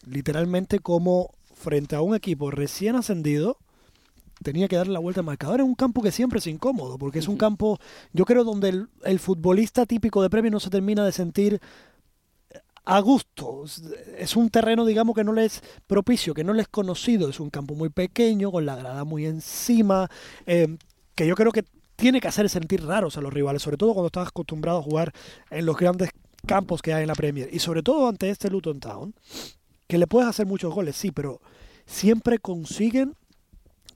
literalmente 0.06 0.78
como 0.78 1.34
frente 1.54 1.96
a 1.96 2.02
un 2.02 2.14
equipo 2.14 2.50
recién 2.50 2.96
ascendido 2.96 3.58
tenía 4.42 4.68
que 4.68 4.76
darle 4.76 4.92
la 4.92 5.00
vuelta 5.00 5.20
al 5.20 5.26
marcador 5.26 5.60
en 5.60 5.66
un 5.66 5.74
campo 5.74 6.02
que 6.02 6.12
siempre 6.12 6.38
es 6.38 6.46
incómodo, 6.46 6.98
porque 6.98 7.18
es 7.18 7.28
un 7.28 7.36
campo, 7.36 7.78
yo 8.12 8.24
creo, 8.24 8.44
donde 8.44 8.68
el, 8.68 8.88
el 9.04 9.18
futbolista 9.18 9.86
típico 9.86 10.22
de 10.22 10.30
Premier 10.30 10.52
no 10.52 10.60
se 10.60 10.70
termina 10.70 11.04
de 11.04 11.12
sentir 11.12 11.60
a 12.84 13.00
gusto. 13.00 13.64
Es- 14.16 14.36
un 14.36 14.50
terreno, 14.50 14.84
digamos, 14.84 15.14
que 15.14 15.24
no 15.24 15.32
le 15.32 15.44
es 15.44 15.62
propicio, 15.86 16.34
que 16.34 16.44
no 16.44 16.52
le 16.52 16.62
es 16.62 16.68
conocido. 16.68 17.28
Es 17.28 17.40
un 17.40 17.50
campo 17.50 17.74
muy 17.74 17.88
pequeño, 17.90 18.50
con 18.50 18.64
la 18.66 18.76
grada 18.76 19.04
muy 19.04 19.26
encima, 19.26 20.08
eh, 20.46 20.76
que 21.14 21.26
yo 21.26 21.34
creo 21.34 21.52
que 21.52 21.64
tiene 21.96 22.20
que 22.20 22.28
hacer 22.28 22.48
sentir 22.48 22.84
raros 22.84 23.16
a 23.16 23.20
los 23.20 23.32
rivales, 23.32 23.60
sobre 23.62 23.76
todo 23.76 23.92
cuando 23.92 24.06
estás 24.06 24.28
acostumbrado 24.28 24.78
a 24.78 24.82
jugar 24.82 25.12
en 25.50 25.66
los 25.66 25.76
grandes 25.76 26.10
campos 26.46 26.80
que 26.80 26.94
hay 26.94 27.02
en 27.02 27.08
la 27.08 27.14
Premier. 27.14 27.48
Y 27.52 27.58
sobre 27.58 27.82
todo 27.82 28.08
ante 28.08 28.30
este 28.30 28.48
Luton 28.50 28.78
Town, 28.80 29.14
que 29.88 29.98
le 29.98 30.06
puedes 30.06 30.28
hacer 30.28 30.46
muchos 30.46 30.72
goles, 30.72 30.94
sí, 30.96 31.10
pero 31.10 31.40
siempre 31.86 32.38
consiguen 32.38 33.14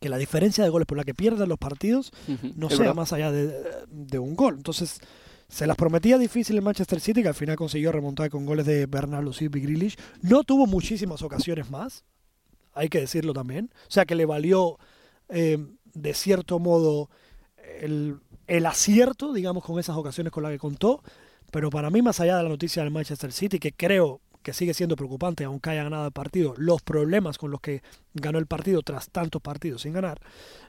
que 0.00 0.08
la 0.08 0.16
diferencia 0.16 0.64
de 0.64 0.70
goles 0.70 0.86
por 0.86 0.98
la 0.98 1.04
que 1.04 1.14
pierden 1.14 1.48
los 1.48 1.58
partidos 1.58 2.10
no 2.56 2.66
es 2.66 2.72
sea 2.72 2.80
verdad. 2.80 2.94
más 2.96 3.12
allá 3.12 3.30
de, 3.30 3.54
de 3.88 4.18
un 4.18 4.34
gol. 4.34 4.54
Entonces, 4.56 4.98
se 5.52 5.66
las 5.66 5.76
prometía 5.76 6.16
difícil 6.16 6.56
en 6.56 6.64
Manchester 6.64 6.98
City, 6.98 7.20
que 7.20 7.28
al 7.28 7.34
final 7.34 7.56
consiguió 7.56 7.92
remontar 7.92 8.30
con 8.30 8.46
goles 8.46 8.64
de 8.64 8.86
Bernardo 8.86 9.34
Silva 9.34 9.58
y 9.58 9.60
Grealish. 9.60 9.98
No 10.22 10.44
tuvo 10.44 10.66
muchísimas 10.66 11.20
ocasiones 11.20 11.70
más, 11.70 12.06
hay 12.72 12.88
que 12.88 13.00
decirlo 13.00 13.34
también. 13.34 13.70
O 13.86 13.90
sea, 13.90 14.06
que 14.06 14.14
le 14.14 14.24
valió, 14.24 14.78
eh, 15.28 15.58
de 15.92 16.14
cierto 16.14 16.58
modo, 16.58 17.10
el, 17.80 18.16
el 18.46 18.64
acierto, 18.64 19.34
digamos, 19.34 19.62
con 19.62 19.78
esas 19.78 19.94
ocasiones 19.94 20.32
con 20.32 20.42
las 20.42 20.52
que 20.52 20.58
contó. 20.58 21.02
Pero 21.50 21.68
para 21.68 21.90
mí, 21.90 22.00
más 22.00 22.18
allá 22.20 22.38
de 22.38 22.44
la 22.44 22.48
noticia 22.48 22.82
del 22.82 22.90
Manchester 22.90 23.30
City, 23.30 23.58
que 23.58 23.72
creo 23.72 24.22
que 24.42 24.54
sigue 24.54 24.72
siendo 24.72 24.96
preocupante, 24.96 25.44
aunque 25.44 25.68
haya 25.68 25.84
ganado 25.84 26.06
el 26.06 26.12
partido, 26.12 26.54
los 26.56 26.80
problemas 26.80 27.36
con 27.36 27.50
los 27.50 27.60
que 27.60 27.82
ganó 28.14 28.38
el 28.38 28.46
partido 28.46 28.80
tras 28.80 29.10
tantos 29.10 29.42
partidos 29.42 29.82
sin 29.82 29.92
ganar, 29.92 30.18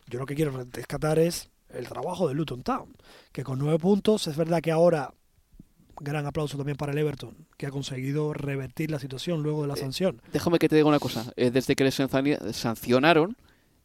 yo 0.08 0.20
lo 0.20 0.26
que 0.26 0.36
quiero 0.36 0.52
rescatar 0.74 1.20
es 1.20 1.52
el 1.74 1.88
trabajo 1.88 2.28
de 2.28 2.34
Luton 2.34 2.64
Town, 2.64 2.96
que 3.32 3.44
con 3.44 3.60
nueve 3.60 3.80
puntos, 3.80 4.28
es 4.28 4.38
verdad 4.38 4.62
que 4.62 4.72
ahora, 4.72 5.14
gran 6.00 6.26
aplauso 6.26 6.58
también 6.58 6.78
para 6.78 6.92
el 6.92 6.98
Everton, 6.98 7.48
que 7.58 7.68
ha 7.68 7.72
conseguido 7.72 8.34
revertir 8.34 8.92
la 8.92 9.00
situación 9.00 9.44
luego 9.44 9.62
de 9.64 9.68
la 9.68 9.76
sanción. 9.76 10.22
Déjame 10.32 10.60
que 10.60 10.70
te 10.70 10.76
diga 10.76 10.88
una 10.88 11.00
cosa. 11.00 11.32
Eh, 11.36 11.52
desde 11.52 11.76
que 11.76 11.84
le 11.84 11.92
sancionaron, 11.92 13.36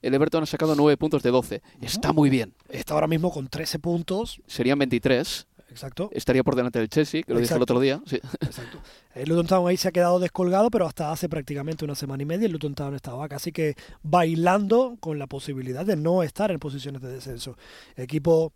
el 0.02 0.14
Everton 0.14 0.44
ha 0.44 0.46
sacado 0.46 0.74
9 0.76 0.96
puntos 0.96 1.22
de 1.22 1.30
12. 1.30 1.62
Está 1.80 2.12
muy 2.12 2.30
bien. 2.30 2.54
Está 2.68 2.94
ahora 2.94 3.08
mismo 3.08 3.32
con 3.32 3.48
13 3.48 3.78
puntos, 3.80 4.40
Serían 4.46 4.78
23. 4.78 5.47
Exacto, 5.70 6.10
Estaría 6.12 6.42
por 6.42 6.56
delante 6.56 6.78
del 6.78 6.88
Chelsea, 6.88 7.22
que 7.22 7.32
lo 7.32 7.40
dije 7.40 7.54
el 7.54 7.62
otro 7.62 7.80
día. 7.80 8.00
Sí. 8.06 8.16
Exacto. 8.40 8.78
El 9.14 9.28
Luton 9.28 9.46
Town 9.46 9.68
ahí 9.68 9.76
se 9.76 9.88
ha 9.88 9.92
quedado 9.92 10.18
descolgado, 10.18 10.70
pero 10.70 10.86
hasta 10.86 11.10
hace 11.12 11.28
prácticamente 11.28 11.84
una 11.84 11.94
semana 11.94 12.22
y 12.22 12.26
media 12.26 12.46
el 12.46 12.52
Luton 12.52 12.74
Town 12.74 12.94
estaba 12.94 13.28
casi 13.28 13.52
que 13.52 13.74
bailando 14.02 14.96
con 15.00 15.18
la 15.18 15.26
posibilidad 15.26 15.84
de 15.84 15.96
no 15.96 16.22
estar 16.22 16.50
en 16.50 16.58
posiciones 16.58 17.02
de 17.02 17.08
descenso. 17.08 17.56
Equipo 17.96 18.52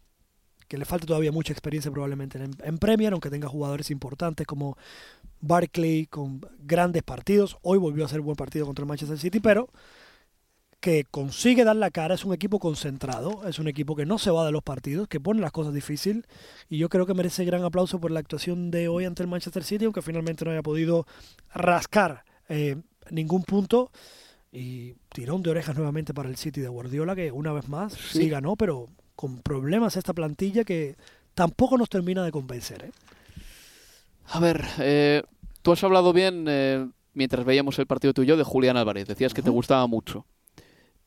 que 0.68 0.78
le 0.78 0.84
falta 0.84 1.06
todavía 1.06 1.32
mucha 1.32 1.52
experiencia 1.52 1.90
probablemente 1.90 2.38
en, 2.38 2.50
en 2.62 2.78
Premier, 2.78 3.12
aunque 3.12 3.28
tenga 3.28 3.48
jugadores 3.48 3.90
importantes 3.90 4.46
como 4.46 4.78
Barkley 5.40 6.06
con 6.06 6.40
grandes 6.60 7.02
partidos. 7.02 7.58
Hoy 7.62 7.78
volvió 7.78 8.04
a 8.04 8.06
hacer 8.06 8.20
buen 8.20 8.36
partido 8.36 8.64
contra 8.64 8.82
el 8.82 8.88
Manchester 8.88 9.18
City, 9.18 9.40
pero 9.40 9.68
que 10.82 11.04
consigue 11.08 11.62
dar 11.64 11.76
la 11.76 11.92
cara, 11.92 12.16
es 12.16 12.24
un 12.24 12.34
equipo 12.34 12.58
concentrado, 12.58 13.46
es 13.48 13.60
un 13.60 13.68
equipo 13.68 13.94
que 13.94 14.04
no 14.04 14.18
se 14.18 14.32
va 14.32 14.44
de 14.44 14.50
los 14.50 14.64
partidos, 14.64 15.06
que 15.06 15.20
pone 15.20 15.40
las 15.40 15.52
cosas 15.52 15.72
difíciles 15.72 16.24
y 16.68 16.76
yo 16.76 16.88
creo 16.88 17.06
que 17.06 17.14
merece 17.14 17.44
gran 17.44 17.62
aplauso 17.62 18.00
por 18.00 18.10
la 18.10 18.18
actuación 18.18 18.72
de 18.72 18.88
hoy 18.88 19.04
ante 19.04 19.22
el 19.22 19.28
Manchester 19.28 19.62
City, 19.62 19.84
aunque 19.84 20.02
finalmente 20.02 20.44
no 20.44 20.50
haya 20.50 20.60
podido 20.62 21.06
rascar 21.54 22.24
eh, 22.48 22.76
ningún 23.10 23.44
punto 23.44 23.92
y 24.50 24.94
tirón 25.14 25.40
de 25.44 25.50
orejas 25.50 25.76
nuevamente 25.76 26.12
para 26.12 26.28
el 26.28 26.36
City 26.36 26.60
de 26.60 26.68
Guardiola, 26.68 27.14
que 27.14 27.30
una 27.30 27.52
vez 27.52 27.68
más 27.68 27.92
sí, 27.92 28.18
Sí. 28.18 28.28
ganó, 28.28 28.56
pero 28.56 28.88
con 29.14 29.38
problemas 29.40 29.96
esta 29.96 30.12
plantilla 30.12 30.64
que 30.64 30.96
tampoco 31.34 31.78
nos 31.78 31.90
termina 31.90 32.24
de 32.24 32.32
convencer. 32.32 32.86
¿eh? 32.86 32.90
A 34.26 34.40
ver, 34.40 34.64
eh, 34.80 35.22
tú 35.62 35.70
has 35.70 35.84
hablado 35.84 36.12
bien 36.12 36.46
eh, 36.48 36.88
mientras 37.14 37.44
veíamos 37.44 37.78
el 37.78 37.86
partido 37.86 38.12
tuyo 38.12 38.36
de 38.36 38.42
Julián 38.42 38.76
Álvarez. 38.76 39.06
Decías 39.06 39.32
que 39.32 39.42
te 39.42 39.50
gustaba 39.50 39.86
mucho. 39.86 40.26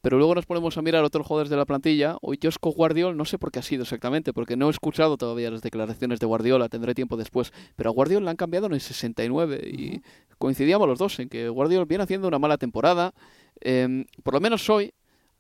Pero 0.05 0.19
luego 0.19 0.35
nos 0.35 0.45
ponemos 0.45 0.77
a 0.77 0.83
mirar 0.83 1.03
a 1.03 1.07
otros 1.07 1.25
jugadores 1.25 1.49
de 1.49 1.57
la 1.57 1.65
plantilla. 1.65 2.17
Hoy 2.21 2.37
Josko 2.39 2.69
Guardiola, 2.69 3.15
no 3.15 3.25
sé 3.25 3.39
por 3.39 3.51
qué 3.51 3.57
ha 3.57 3.63
sido 3.63 3.81
exactamente, 3.81 4.33
porque 4.33 4.55
no 4.55 4.67
he 4.67 4.69
escuchado 4.69 5.17
todavía 5.17 5.49
las 5.49 5.63
declaraciones 5.63 6.19
de 6.19 6.27
Guardiola, 6.27 6.69
tendré 6.69 6.93
tiempo 6.93 7.17
después. 7.17 7.51
Pero 7.75 7.89
a 7.89 7.93
Guardiola 7.93 8.25
le 8.25 8.29
han 8.29 8.35
cambiado 8.35 8.67
en 8.67 8.73
el 8.73 8.81
69 8.81 9.67
y 9.67 10.01
coincidíamos 10.37 10.87
los 10.87 10.99
dos 10.99 11.19
en 11.19 11.27
que 11.27 11.49
Guardiola 11.49 11.85
viene 11.85 12.03
haciendo 12.03 12.27
una 12.27 12.37
mala 12.37 12.59
temporada. 12.59 13.15
Eh, 13.61 14.05
por 14.21 14.35
lo 14.35 14.41
menos 14.41 14.69
hoy 14.69 14.93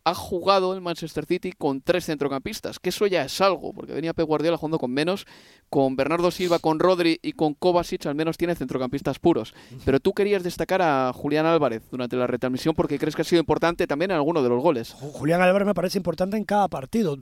ha 0.07 0.13
jugado 0.13 0.73
el 0.75 0.81
Manchester 0.81 1.25
City 1.25 1.51
con 1.51 1.81
tres 1.81 2.05
centrocampistas, 2.05 2.79
que 2.79 2.89
eso 2.89 3.07
ya 3.07 3.25
es 3.25 3.41
algo, 3.41 3.73
porque 3.73 3.91
venía 3.91 4.13
Pep 4.13 4.27
Guardiola 4.27 4.55
jugando 4.55 4.77
con 4.77 4.91
menos, 4.91 5.25
con 5.69 5.95
Bernardo 5.95 6.29
Silva, 6.29 6.59
con 6.59 6.79
Rodri 6.79 7.19
y 7.23 7.33
con 7.33 7.55
Kovacic 7.55 8.05
al 8.05 8.13
menos 8.15 8.37
tiene 8.37 8.55
centrocampistas 8.55 9.17
puros. 9.17 9.53
Pero 9.83 9.99
tú 9.99 10.13
querías 10.13 10.43
destacar 10.43 10.81
a 10.83 11.11
Julián 11.11 11.47
Álvarez 11.47 11.81
durante 11.89 12.15
la 12.15 12.27
retransmisión 12.27 12.75
porque 12.75 12.99
crees 12.99 13.15
que 13.15 13.23
ha 13.23 13.25
sido 13.25 13.39
importante 13.39 13.87
también 13.87 14.11
en 14.11 14.17
alguno 14.17 14.43
de 14.43 14.49
los 14.49 14.61
goles. 14.61 14.95
Ju- 14.95 15.11
Julián 15.11 15.41
Álvarez 15.41 15.65
me 15.65 15.73
parece 15.73 15.97
importante 15.97 16.37
en 16.37 16.43
cada 16.45 16.67
partido, 16.67 17.17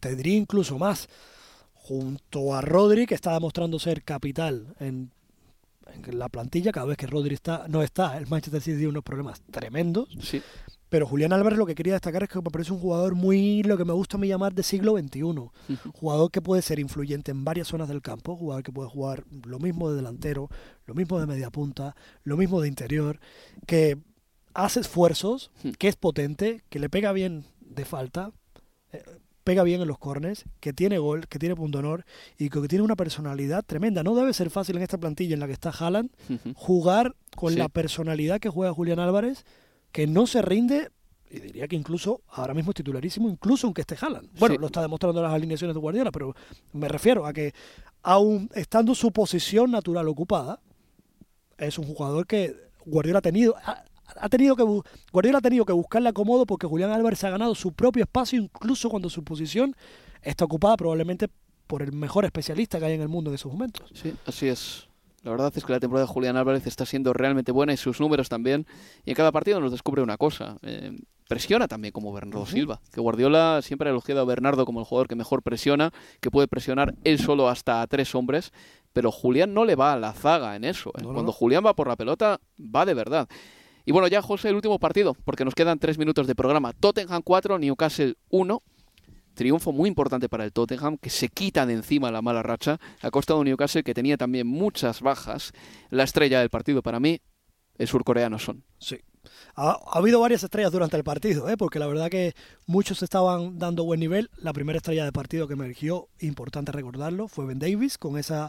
te 0.00 0.14
diría 0.14 0.36
incluso 0.36 0.78
más, 0.78 1.08
junto 1.74 2.54
a 2.54 2.60
Rodri, 2.60 3.06
que 3.06 3.14
está 3.14 3.32
demostrando 3.32 3.78
ser 3.78 4.02
capital 4.04 4.74
en, 4.80 5.10
en 5.92 6.18
la 6.18 6.28
plantilla, 6.28 6.72
cada 6.72 6.86
vez 6.86 6.96
que 6.96 7.06
Rodri 7.06 7.34
está, 7.34 7.66
no 7.68 7.82
está, 7.82 8.16
el 8.18 8.26
Manchester 8.26 8.60
City 8.60 8.76
tiene 8.76 8.90
unos 8.90 9.04
problemas 9.04 9.40
tremendos. 9.50 10.08
Sí, 10.20 10.42
Pero 10.96 11.06
Julián 11.06 11.34
Álvarez 11.34 11.58
lo 11.58 11.66
que 11.66 11.74
quería 11.74 11.92
destacar 11.92 12.22
es 12.22 12.30
que 12.30 12.38
me 12.40 12.50
parece 12.50 12.72
un 12.72 12.78
jugador 12.78 13.14
muy, 13.14 13.62
lo 13.64 13.76
que 13.76 13.84
me 13.84 13.92
gusta 13.92 14.16
a 14.16 14.18
mí 14.20 14.28
llamar 14.28 14.54
de 14.54 14.62
siglo 14.62 14.96
XXI. 14.96 15.20
Jugador 15.92 16.30
que 16.30 16.40
puede 16.40 16.62
ser 16.62 16.78
influyente 16.78 17.32
en 17.32 17.44
varias 17.44 17.68
zonas 17.68 17.88
del 17.88 18.00
campo, 18.00 18.34
jugador 18.34 18.62
que 18.62 18.72
puede 18.72 18.88
jugar 18.88 19.24
lo 19.44 19.58
mismo 19.58 19.90
de 19.90 19.96
delantero, 19.96 20.48
lo 20.86 20.94
mismo 20.94 21.20
de 21.20 21.26
media 21.26 21.50
punta, 21.50 21.94
lo 22.24 22.38
mismo 22.38 22.62
de 22.62 22.68
interior, 22.68 23.20
que 23.66 23.98
hace 24.54 24.80
esfuerzos, 24.80 25.50
que 25.78 25.88
es 25.88 25.96
potente, 25.96 26.62
que 26.70 26.78
le 26.78 26.88
pega 26.88 27.12
bien 27.12 27.44
de 27.60 27.84
falta, 27.84 28.32
eh, 28.90 29.02
pega 29.44 29.64
bien 29.64 29.82
en 29.82 29.88
los 29.88 29.98
corners, 29.98 30.46
que 30.60 30.72
tiene 30.72 30.96
gol, 30.96 31.28
que 31.28 31.38
tiene 31.38 31.54
punto 31.56 31.80
honor 31.80 32.06
y 32.38 32.48
que 32.48 32.66
tiene 32.68 32.82
una 32.82 32.96
personalidad 32.96 33.62
tremenda. 33.66 34.02
No 34.02 34.14
debe 34.14 34.32
ser 34.32 34.48
fácil 34.48 34.76
en 34.78 34.82
esta 34.82 34.96
plantilla 34.96 35.34
en 35.34 35.40
la 35.40 35.46
que 35.46 35.52
está 35.52 35.68
Haaland 35.78 36.08
jugar 36.54 37.14
con 37.36 37.52
Sí. 37.52 37.58
la 37.58 37.68
personalidad 37.68 38.40
que 38.40 38.48
juega 38.48 38.72
Julián 38.72 38.98
Álvarez, 38.98 39.44
que 39.96 40.06
no 40.06 40.26
se 40.26 40.42
rinde, 40.42 40.90
y 41.30 41.40
diría 41.40 41.66
que 41.66 41.74
incluso 41.74 42.20
ahora 42.28 42.52
mismo 42.52 42.72
es 42.72 42.74
titularísimo, 42.76 43.30
incluso 43.30 43.66
aunque 43.66 43.80
esté 43.80 43.96
Haaland. 43.98 44.28
Bueno, 44.38 44.56
Sí. 44.56 44.60
lo 44.60 44.66
está 44.66 44.82
demostrando 44.82 45.22
las 45.22 45.32
alineaciones 45.32 45.74
de 45.74 45.80
Guardiola, 45.80 46.12
pero 46.12 46.34
me 46.74 46.86
refiero 46.86 47.24
a 47.24 47.32
que 47.32 47.54
aún 48.02 48.50
estando 48.54 48.94
su 48.94 49.10
posición 49.10 49.70
natural 49.70 50.06
ocupada, 50.08 50.60
es 51.56 51.78
un 51.78 51.86
jugador 51.86 52.26
que 52.26 52.54
Guardiola 52.84 53.20
ha 53.20 53.22
tenido... 53.22 53.54
Ha, 53.64 53.84
ha 54.20 54.28
tenido 54.28 54.54
que 54.54 54.64
Guardiola 55.12 55.38
ha 55.38 55.40
tenido 55.40 55.64
que 55.64 55.72
buscarle 55.72 56.10
acomodo 56.10 56.44
porque 56.44 56.66
Julián 56.66 56.90
Álvarez 56.90 57.24
ha 57.24 57.30
ganado 57.30 57.54
su 57.54 57.72
propio 57.72 58.02
espacio 58.04 58.38
incluso 58.38 58.90
cuando 58.90 59.08
su 59.08 59.24
posición 59.24 59.74
está 60.20 60.44
ocupada 60.44 60.76
probablemente 60.76 61.28
por 61.66 61.80
el 61.82 61.92
mejor 61.92 62.24
especialista 62.26 62.78
que 62.78 62.84
hay 62.84 62.92
en 62.92 63.00
el 63.00 63.08
mundo 63.08 63.30
en 63.30 63.34
esos 63.34 63.50
momentos. 63.50 63.90
Sí, 63.94 64.14
así 64.26 64.46
es. 64.48 64.86
La 65.26 65.32
verdad 65.32 65.52
es 65.56 65.64
que 65.64 65.72
la 65.72 65.80
temporada 65.80 66.06
de 66.06 66.12
Julián 66.12 66.36
Álvarez 66.36 66.68
está 66.68 66.86
siendo 66.86 67.12
realmente 67.12 67.50
buena 67.50 67.72
y 67.72 67.76
sus 67.76 67.98
números 68.00 68.28
también. 68.28 68.64
Y 69.04 69.10
en 69.10 69.16
cada 69.16 69.32
partido 69.32 69.58
nos 69.58 69.72
descubre 69.72 70.00
una 70.00 70.16
cosa. 70.16 70.56
eh, 70.62 70.96
presiona 71.28 71.66
también 71.66 71.90
como 71.90 72.12
Bernardo 72.12 72.46
Silva. 72.46 72.80
Que 72.92 73.00
Guardiola 73.00 73.60
siempre 73.60 73.88
ha 73.88 73.90
elogiado 73.90 74.20
a 74.20 74.24
Bernardo 74.24 74.64
como 74.64 74.78
el 74.78 74.86
jugador 74.86 75.08
que 75.08 75.16
mejor 75.16 75.42
presiona, 75.42 75.90
que 76.20 76.30
puede 76.30 76.46
presionar 76.46 76.94
él 77.02 77.18
solo 77.18 77.48
hasta 77.48 77.82
a 77.82 77.88
tres 77.88 78.14
hombres. 78.14 78.52
Pero 78.92 79.10
Julián 79.10 79.52
no 79.52 79.64
le 79.64 79.74
va 79.74 79.94
a 79.94 79.98
la 79.98 80.12
zaga 80.12 80.54
en 80.54 80.62
eso. 80.62 80.90
eh. 80.90 81.02
No, 81.02 81.08
no, 81.08 81.14
Cuando 81.14 81.32
no. 81.32 81.36
Julián 81.36 81.66
va 81.66 81.74
por 81.74 81.88
la 81.88 81.96
pelota, 81.96 82.38
va 82.60 82.86
de 82.86 82.94
verdad. 82.94 83.28
Y 83.84 83.90
bueno, 83.90 84.06
ya 84.06 84.22
José, 84.22 84.50
el 84.50 84.54
último 84.54 84.78
partido, 84.78 85.16
porque 85.24 85.44
nos 85.44 85.56
quedan 85.56 85.80
tres 85.80 85.98
minutos 85.98 86.28
de 86.28 86.36
programa. 86.36 86.72
Tottenham 86.72 87.22
4, 87.24 87.58
Newcastle 87.58 88.14
1. 88.30 88.62
Triunfo 89.36 89.70
muy 89.70 89.88
importante 89.88 90.28
para 90.28 90.44
el 90.44 90.52
Tottenham, 90.52 90.98
que 90.98 91.10
se 91.10 91.28
quita 91.28 91.66
de 91.66 91.74
encima 91.74 92.10
la 92.10 92.22
mala 92.22 92.42
racha. 92.42 92.80
Ha 93.02 93.10
costado 93.10 93.38
un 93.38 93.44
Newcastle 93.44 93.84
que 93.84 93.94
tenía 93.94 94.16
también 94.16 94.46
muchas 94.46 95.02
bajas. 95.02 95.52
La 95.90 96.02
estrella 96.02 96.40
del 96.40 96.50
partido 96.50 96.82
para 96.82 96.98
mí, 96.98 97.20
el 97.76 97.86
surcoreano 97.86 98.38
Son. 98.38 98.64
Sí. 98.78 98.98
Ha, 99.54 99.72
ha 99.72 99.98
habido 99.98 100.20
varias 100.20 100.42
estrellas 100.42 100.72
durante 100.72 100.96
el 100.96 101.04
partido, 101.04 101.48
¿eh? 101.48 101.56
porque 101.56 101.78
la 101.78 101.86
verdad 101.86 102.08
que 102.08 102.34
muchos 102.66 103.02
estaban 103.02 103.58
dando 103.58 103.84
buen 103.84 104.00
nivel. 104.00 104.30
La 104.38 104.52
primera 104.52 104.78
estrella 104.78 105.04
del 105.04 105.12
partido 105.12 105.46
que 105.46 105.54
emergió, 105.54 106.08
importante 106.18 106.72
recordarlo, 106.72 107.28
fue 107.28 107.44
Ben 107.44 107.58
Davis, 107.58 107.98
con 107.98 108.18
esa 108.18 108.48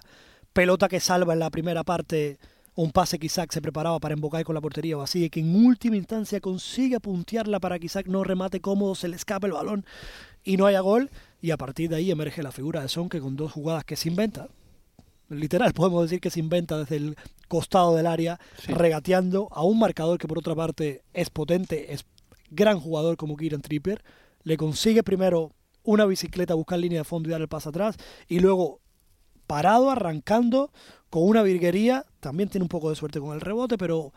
pelota 0.54 0.88
que 0.88 1.00
salva 1.00 1.34
en 1.34 1.39
la 1.39 1.50
primera 1.50 1.84
parte 1.84 2.39
un 2.77 2.91
pase 2.91 3.17
que 3.17 3.25
Isaac 3.25 3.51
se 3.51 3.59
preparaba 3.61 3.99
para 3.99 4.13
embocar 4.13 4.43
con 4.43 4.53
la 4.53 4.61
portería 4.61 4.95
vacía 4.95 5.25
y 5.25 5.29
que 5.31 5.39
en 5.39 5.65
última 5.65 5.97
instancia 5.97 6.39
consigue 6.39 6.99
puntearla 6.99 7.59
para 7.59 7.79
que 7.79 7.87
Isaac 7.87 8.05
no 8.05 8.23
remate 8.23 8.61
cómodo, 8.61 8.93
se 8.93 9.07
le 9.07 9.15
escape 9.15 9.47
el 9.47 9.53
balón 9.53 9.83
y 10.43 10.57
no 10.57 10.67
haya 10.67 10.81
gol. 10.81 11.09
Y 11.41 11.49
a 11.49 11.57
partir 11.57 11.89
de 11.89 11.95
ahí 11.95 12.11
emerge 12.11 12.43
la 12.43 12.51
figura 12.51 12.81
de 12.83 12.87
Son 12.87 13.09
que 13.09 13.19
con 13.19 13.35
dos 13.35 13.51
jugadas 13.51 13.83
que 13.83 13.95
se 13.95 14.09
inventa, 14.09 14.47
literal 15.27 15.73
podemos 15.73 16.03
decir 16.03 16.21
que 16.21 16.29
se 16.29 16.39
inventa 16.39 16.77
desde 16.77 16.97
el 16.97 17.17
costado 17.47 17.95
del 17.95 18.05
área, 18.05 18.39
Sí. 18.61 18.71
regateando 18.73 19.47
a 19.51 19.63
un 19.63 19.79
marcador 19.79 20.19
que 20.19 20.27
por 20.27 20.37
otra 20.37 20.53
parte 20.53 21.01
es 21.13 21.31
potente, 21.31 21.93
es 21.93 22.05
gran 22.51 22.79
jugador 22.79 23.17
como 23.17 23.37
Kieran 23.37 23.61
Trippier, 23.61 24.03
le 24.43 24.55
consigue 24.55 25.01
primero 25.01 25.51
una 25.83 26.05
bicicleta, 26.05 26.53
buscar 26.53 26.77
línea 26.77 26.99
de 26.99 27.05
fondo 27.05 27.27
y 27.27 27.31
dar 27.31 27.41
el 27.41 27.47
paso 27.47 27.69
atrás, 27.69 27.97
y 28.27 28.39
luego 28.39 28.81
parado, 29.47 29.89
arrancando, 29.89 30.71
con 31.10 31.23
una 31.23 31.41
virguería, 31.41 32.05
también 32.19 32.49
tiene 32.49 32.63
un 32.63 32.69
poco 32.69 32.89
de 32.89 32.95
suerte 32.95 33.19
con 33.19 33.33
el 33.33 33.41
rebote, 33.41 33.77
pero 33.77 34.13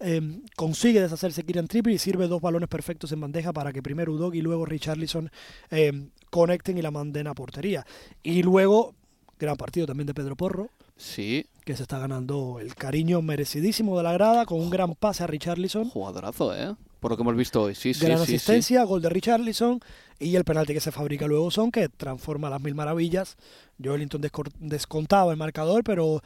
eh, 0.00 0.40
consigue 0.56 1.00
deshacerse 1.00 1.44
Kieran 1.44 1.68
Trippier 1.68 1.94
y 1.94 1.98
sirve 1.98 2.26
dos 2.26 2.40
balones 2.40 2.68
perfectos 2.68 3.12
en 3.12 3.20
bandeja 3.20 3.52
para 3.52 3.72
que 3.72 3.82
primero 3.82 4.12
Udog 4.12 4.34
y 4.34 4.42
luego 4.42 4.66
Richarlison 4.66 5.30
eh, 5.70 6.08
conecten 6.30 6.76
y 6.76 6.82
la 6.82 6.90
manden 6.90 7.28
a 7.28 7.34
portería. 7.34 7.86
Y 8.22 8.42
luego, 8.42 8.94
gran 9.38 9.56
partido 9.56 9.86
también 9.86 10.06
de 10.06 10.14
Pedro 10.14 10.36
Porro, 10.36 10.70
Sí, 10.96 11.46
que 11.64 11.74
se 11.76 11.82
está 11.82 11.98
ganando 11.98 12.58
el 12.60 12.74
cariño 12.76 13.22
merecidísimo 13.22 13.96
de 13.96 14.04
la 14.04 14.12
grada 14.12 14.46
con 14.46 14.60
un 14.60 14.70
gran 14.70 14.94
pase 14.94 15.24
a 15.24 15.26
Richarlison. 15.26 15.88
jugadorazo, 15.88 16.54
¿eh? 16.54 16.76
Por 17.02 17.10
lo 17.10 17.16
que 17.16 17.24
hemos 17.24 17.34
visto 17.34 17.62
hoy. 17.62 17.74
Sí, 17.74 17.94
gran 17.94 18.16
sí, 18.20 18.26
sí. 18.26 18.36
asistencia, 18.36 18.84
gol 18.84 19.02
de 19.02 19.08
Richarlison 19.08 19.80
y 20.20 20.36
el 20.36 20.44
penalti 20.44 20.72
que 20.72 20.78
se 20.78 20.92
fabrica 20.92 21.26
luego 21.26 21.50
son 21.50 21.72
que 21.72 21.88
transforma 21.88 22.48
las 22.48 22.62
mil 22.62 22.76
maravillas. 22.76 23.36
Joelinton 23.82 24.22
descontaba 24.60 25.32
el 25.32 25.36
marcador, 25.36 25.82
pero 25.82 26.22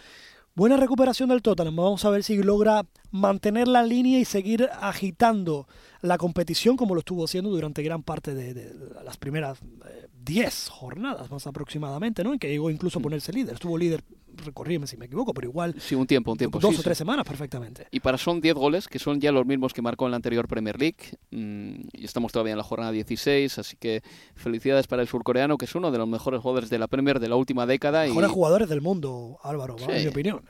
buena 0.54 0.76
recuperación 0.76 1.30
del 1.30 1.40
Tottenham. 1.40 1.76
Vamos 1.76 2.04
a 2.04 2.10
ver 2.10 2.22
si 2.22 2.42
logra 2.42 2.84
mantener 3.10 3.68
la 3.68 3.82
línea 3.84 4.18
y 4.18 4.26
seguir 4.26 4.68
agitando 4.78 5.66
la 6.02 6.18
competición 6.18 6.76
como 6.76 6.94
lo 6.94 6.98
estuvo 6.98 7.24
haciendo 7.24 7.48
durante 7.48 7.82
gran 7.82 8.02
parte 8.02 8.34
de, 8.34 8.52
de 8.52 8.74
las 9.02 9.16
primeras 9.16 9.58
eh, 9.62 10.08
10 10.26 10.68
jornadas 10.68 11.30
más 11.30 11.46
aproximadamente, 11.46 12.22
¿no? 12.22 12.34
En 12.34 12.38
que 12.38 12.50
llegó 12.50 12.68
incluso 12.68 12.98
a 12.98 13.02
ponerse 13.02 13.32
líder. 13.32 13.54
Estuvo 13.54 13.78
líder, 13.78 14.04
recorrígeme 14.44 14.86
si 14.86 14.96
me 14.96 15.06
equivoco, 15.06 15.32
pero 15.34 15.48
igual 15.48 15.74
Sí, 15.80 15.94
un 15.94 16.06
tiempo, 16.06 16.32
un 16.32 16.38
tiempo. 16.38 16.58
dos 16.58 16.74
sí, 16.74 16.80
o 16.80 16.82
tres 16.82 16.98
semanas 16.98 17.24
perfectamente. 17.26 17.86
Y 17.90 18.00
para 18.00 18.18
son 18.18 18.40
10 18.40 18.54
goles, 18.54 18.88
que 18.88 18.98
son 18.98 19.20
ya 19.20 19.32
los 19.32 19.46
mismos 19.46 19.72
que 19.72 19.82
marcó 19.82 20.04
en 20.06 20.12
la 20.12 20.16
anterior 20.16 20.46
Premier 20.48 20.78
League. 20.78 20.96
Mm, 21.30 21.88
y 21.92 22.04
estamos 22.04 22.32
todavía 22.32 22.52
en 22.52 22.58
la 22.58 22.64
jornada 22.64 22.92
16, 22.92 23.58
así 23.58 23.76
que 23.76 24.02
felicidades 24.34 24.86
para 24.86 25.02
el 25.02 25.08
surcoreano, 25.08 25.56
que 25.58 25.64
es 25.64 25.74
uno 25.74 25.90
de 25.90 25.98
los 25.98 26.08
mejores 26.08 26.40
jugadores 26.40 26.70
de 26.70 26.78
la 26.78 26.86
Premier 26.88 27.20
de 27.20 27.28
la 27.28 27.36
última 27.36 27.66
década. 27.66 28.06
Y, 28.06 28.10
Mejores 28.10 28.30
jugadores 28.30 28.68
del 28.68 28.80
mundo, 28.80 29.38
Álvaro, 29.42 29.76
Sí. 29.78 29.84
en 29.88 30.02
mi 30.02 30.06
opinión. 30.08 30.42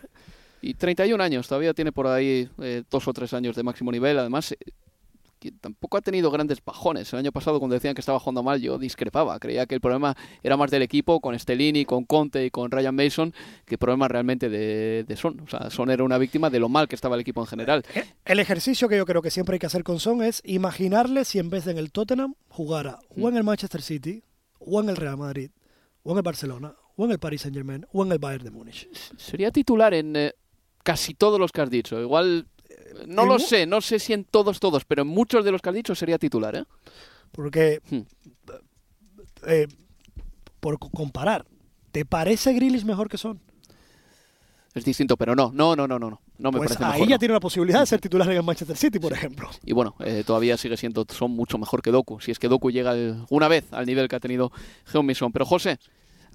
y 0.63 0.75
31 0.75 1.23
años, 1.23 1.47
todavía 1.47 1.75
tiene 1.75 1.93
por 1.93 2.07
ahí 2.09 2.49
eh, 2.61 2.83
dos 2.91 3.07
o 3.07 3.13
tres 3.13 3.33
años 3.35 3.55
de 3.55 3.63
máximo 3.63 3.93
nivel. 3.93 4.19
Además, 4.19 4.55
que 5.39 5.53
tampoco 5.53 5.99
ha 5.99 6.01
tenido 6.01 6.31
grandes 6.31 6.65
bajones. 6.65 7.13
El 7.13 7.21
año 7.21 7.33
pasado, 7.33 7.59
cuando 7.59 7.75
decían 7.75 7.95
que 7.95 8.01
estaba 8.01 8.19
jugando 8.19 8.43
mal, 8.43 8.61
yo 8.61 8.79
discrepaba. 8.79 9.39
Creía 9.39 9.67
que 9.67 9.77
el 9.77 9.81
problema 9.81 10.17
era 10.43 10.57
más 10.57 10.71
del 10.71 10.83
equipo, 10.83 11.21
con 11.21 11.39
Stellini, 11.39 11.85
con 11.85 12.05
Conte 12.05 12.47
y 12.47 12.51
con 12.51 12.71
Ryan 12.71 12.95
Mason, 12.95 13.33
que 13.65 13.79
problema 13.79 14.09
realmente 14.09 14.49
de, 14.49 15.05
de 15.07 15.17
Son. 15.17 15.41
O 15.41 15.49
sea, 15.49 15.71
Son 15.71 15.91
era 15.91 16.03
una 16.03 16.19
víctima 16.19 16.51
de 16.51 16.59
lo 16.59 16.69
mal 16.69 16.89
que 16.89 16.97
estaba 16.97 17.15
el 17.15 17.21
equipo 17.21 17.41
en 17.43 17.47
general. 17.47 17.85
El 18.25 18.41
ejercicio 18.41 18.89
que 18.89 18.97
yo 18.97 19.07
creo 19.07 19.23
que 19.23 19.31
siempre 19.31 19.55
hay 19.55 19.59
que 19.61 19.67
hacer 19.67 19.85
con 19.85 20.01
Son 20.01 20.23
es 20.23 20.43
imaginarle 20.45 21.25
si 21.25 21.39
en 21.39 21.49
vez 21.51 21.65
de 21.65 21.77
en 21.77 21.79
el 21.79 21.93
Tottenham 21.93 22.35
jugara 22.49 22.99
o 23.21 23.29
en 23.29 23.37
el 23.37 23.45
Manchester 23.45 23.83
City, 23.83 24.23
o 24.59 24.81
en 24.81 24.89
el 24.89 24.97
Real 24.97 25.19
Madrid, 25.19 25.51
o 26.03 26.13
en 26.13 26.17
el 26.17 26.23
Barcelona, 26.23 26.75
o 26.97 27.05
en 27.05 27.11
el 27.11 27.19
Paris 27.19 27.43
Saint 27.43 27.55
Germain, 27.55 27.87
o 27.93 28.03
en 28.03 28.13
el 28.13 28.19
Bayern 28.19 28.45
de 28.45 28.51
Múnich. 28.51 28.89
Sería 29.19 29.51
titular 29.51 29.93
en 29.93 30.17
eh, 30.17 30.33
casi 30.83 31.13
todos 31.15 31.39
los 31.39 31.53
que 31.53 31.61
has 31.61 31.71
dicho. 31.71 32.01
Igual, 32.01 32.47
eh, 32.56 32.56
no 33.07 33.23
¿En 33.23 33.29
lo 33.29 33.39
sé, 33.39 33.67
no 33.67 33.81
sé 33.81 33.99
si 33.99 34.13
en 34.13 34.25
todos, 34.25 34.59
todos, 34.61 34.85
pero 34.85 35.03
en 35.03 35.09
muchos 35.09 35.45
de 35.45 35.53
los 35.53 35.61
que 35.63 35.69
has 35.69 35.75
dicho 35.75 35.95
sería 35.95 36.19
titular, 36.19 36.55
¿eh? 36.57 36.65
Porque, 37.33 37.81
Hmm. 37.91 38.01
eh, 39.47 39.67
por 40.61 40.79
co- 40.79 40.91
comparar, 40.91 41.47
¿te 41.93 42.05
parece 42.05 42.53
Grealish 42.53 42.85
mejor 42.85 43.09
que 43.09 43.19
Son? 43.19 43.41
Es 44.75 44.85
distinto, 44.85 45.17
pero 45.17 45.35
no, 45.35 45.53
no, 45.55 45.75
no, 45.75 45.89
no, 45.89 45.99
no, 45.99 46.11
no, 46.11 46.21
no 46.39 46.53
me 46.53 46.59
Pues 46.59 46.69
parece 46.69 46.85
ahí 46.85 46.93
mejor. 46.93 47.09
ya 47.09 47.15
no. 47.15 47.19
tiene 47.19 47.35
la 47.35 47.41
posibilidad 47.41 47.81
de 47.81 47.87
ser 47.87 47.99
titular 47.99 48.31
en 48.31 48.37
el 48.37 48.43
Manchester 48.43 48.77
City, 48.77 48.99
por 48.99 49.11
ejemplo. 49.13 49.49
Y 49.65 49.73
bueno, 49.73 49.95
eh, 50.01 50.23
todavía 50.27 50.59
sigue 50.59 50.77
siendo 50.77 51.07
son 51.09 51.31
mucho 51.31 51.57
mejor 51.57 51.81
que 51.81 51.91
Doku. 51.91 52.21
Si 52.21 52.31
es 52.31 52.39
que 52.39 52.49
Doku 52.49 52.71
llega 52.71 52.91
alguna 52.91 53.49
vez 53.49 53.65
al 53.73 53.87
nivel 53.87 54.07
que 54.09 54.17
ha 54.17 54.21
tenido 54.21 54.53
Geomison. 54.85 55.33
Pero 55.33 55.47
José, 55.47 55.79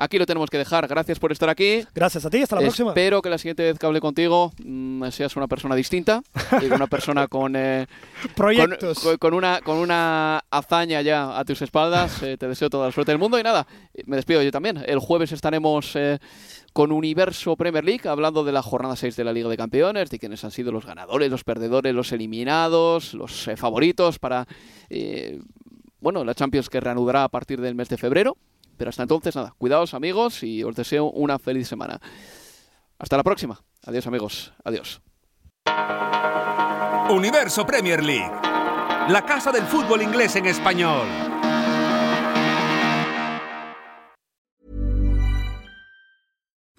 aquí 0.04 0.18
lo 0.18 0.26
tenemos 0.26 0.50
que 0.50 0.58
dejar. 0.58 0.88
Gracias 0.88 1.20
por 1.20 1.32
estar 1.32 1.50
aquí. 1.50 1.86
Gracias 1.94 2.26
a 2.26 2.30
ti, 2.30 2.42
hasta 2.42 2.56
la 2.58 2.62
próxima. 2.64 2.90
Espero 2.92 3.22
que 3.22 3.30
la 3.30 3.38
siguiente 3.38 3.64
vez 3.64 3.80
que 3.80 3.86
hable 3.86 4.00
contigo 4.02 4.52
mm, 4.64 5.08
seas 5.10 5.36
una 5.36 5.48
persona 5.48 5.76
distinta 5.76 6.22
y 6.62 6.66
una 6.66 6.88
persona 6.88 7.28
con, 7.30 7.56
eh, 7.56 7.88
Proyectos. 8.36 9.00
con- 9.00 9.18
con 9.18 9.34
una, 9.34 9.62
con 9.64 9.78
una 9.78 10.40
hazaña 10.50 11.02
ya 11.02 11.38
a 11.38 11.46
tus 11.46 11.62
espaldas. 11.62 12.22
Eh, 12.24 12.38
te 12.38 12.48
deseo 12.48 12.70
toda 12.70 12.88
la 12.88 12.92
suerte 12.92 13.12
del 13.12 13.20
mundo 13.20 13.40
y 13.40 13.44
nada, 13.44 13.66
me 14.06 14.16
despido 14.16 14.42
yo 14.42 14.52
también. 14.52 14.84
El 14.86 15.00
jueves 15.00 15.32
estaremos 15.32 15.96
eh, 15.96 16.20
con 16.74 16.92
Universo 16.92 17.56
Premier 17.56 17.84
League 17.84 18.08
hablando 18.08 18.44
de 18.44 18.52
la 18.52 18.62
jornada 18.62 18.96
6 18.96 19.16
de 19.16 19.24
la 19.24 19.34
Liga 19.34 19.50
de 19.50 19.58
Campeones, 19.58 20.10
de 20.10 20.20
quiénes 20.20 20.44
han 20.44 20.52
sido 20.52 20.72
los 20.72 20.86
ganadores, 20.86 21.30
los 21.30 21.44
perdedores, 21.44 21.94
los 21.94 22.12
eliminados, 22.12 23.14
los 23.14 23.48
eh, 23.48 23.58
favoritos 23.58 24.20
para 24.20 24.48
eh, 24.90 25.40
bueno, 26.00 26.24
la 26.24 26.34
Champions 26.34 26.70
que 26.70 26.80
reanudará 26.80 27.24
a 27.24 27.30
partir 27.30 27.62
del 27.62 27.76
mes 27.76 27.90
de 27.90 27.98
febrero. 27.98 28.36
Pero 28.82 28.90
hasta 28.90 29.04
entonces, 29.04 29.36
nada, 29.36 29.54
cuidaos 29.60 29.94
amigos 29.94 30.42
y 30.42 30.64
os 30.64 30.76
deseo 30.76 31.12
una 31.12 31.38
feliz 31.38 31.68
semana. 31.68 32.02
Hasta 32.98 33.16
la 33.16 33.22
próxima. 33.22 33.62
Adiós 33.86 34.08
amigos. 34.08 34.54
Adiós. 34.64 35.04
Universo 37.12 37.64
Premier 37.64 38.04
League, 38.04 38.32
la 39.10 39.24
casa 39.24 39.52
del 39.52 39.68
fútbol 39.68 40.02
inglés 40.02 40.36
en 40.36 40.48
español. 40.48 41.31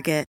Target. 0.00 0.26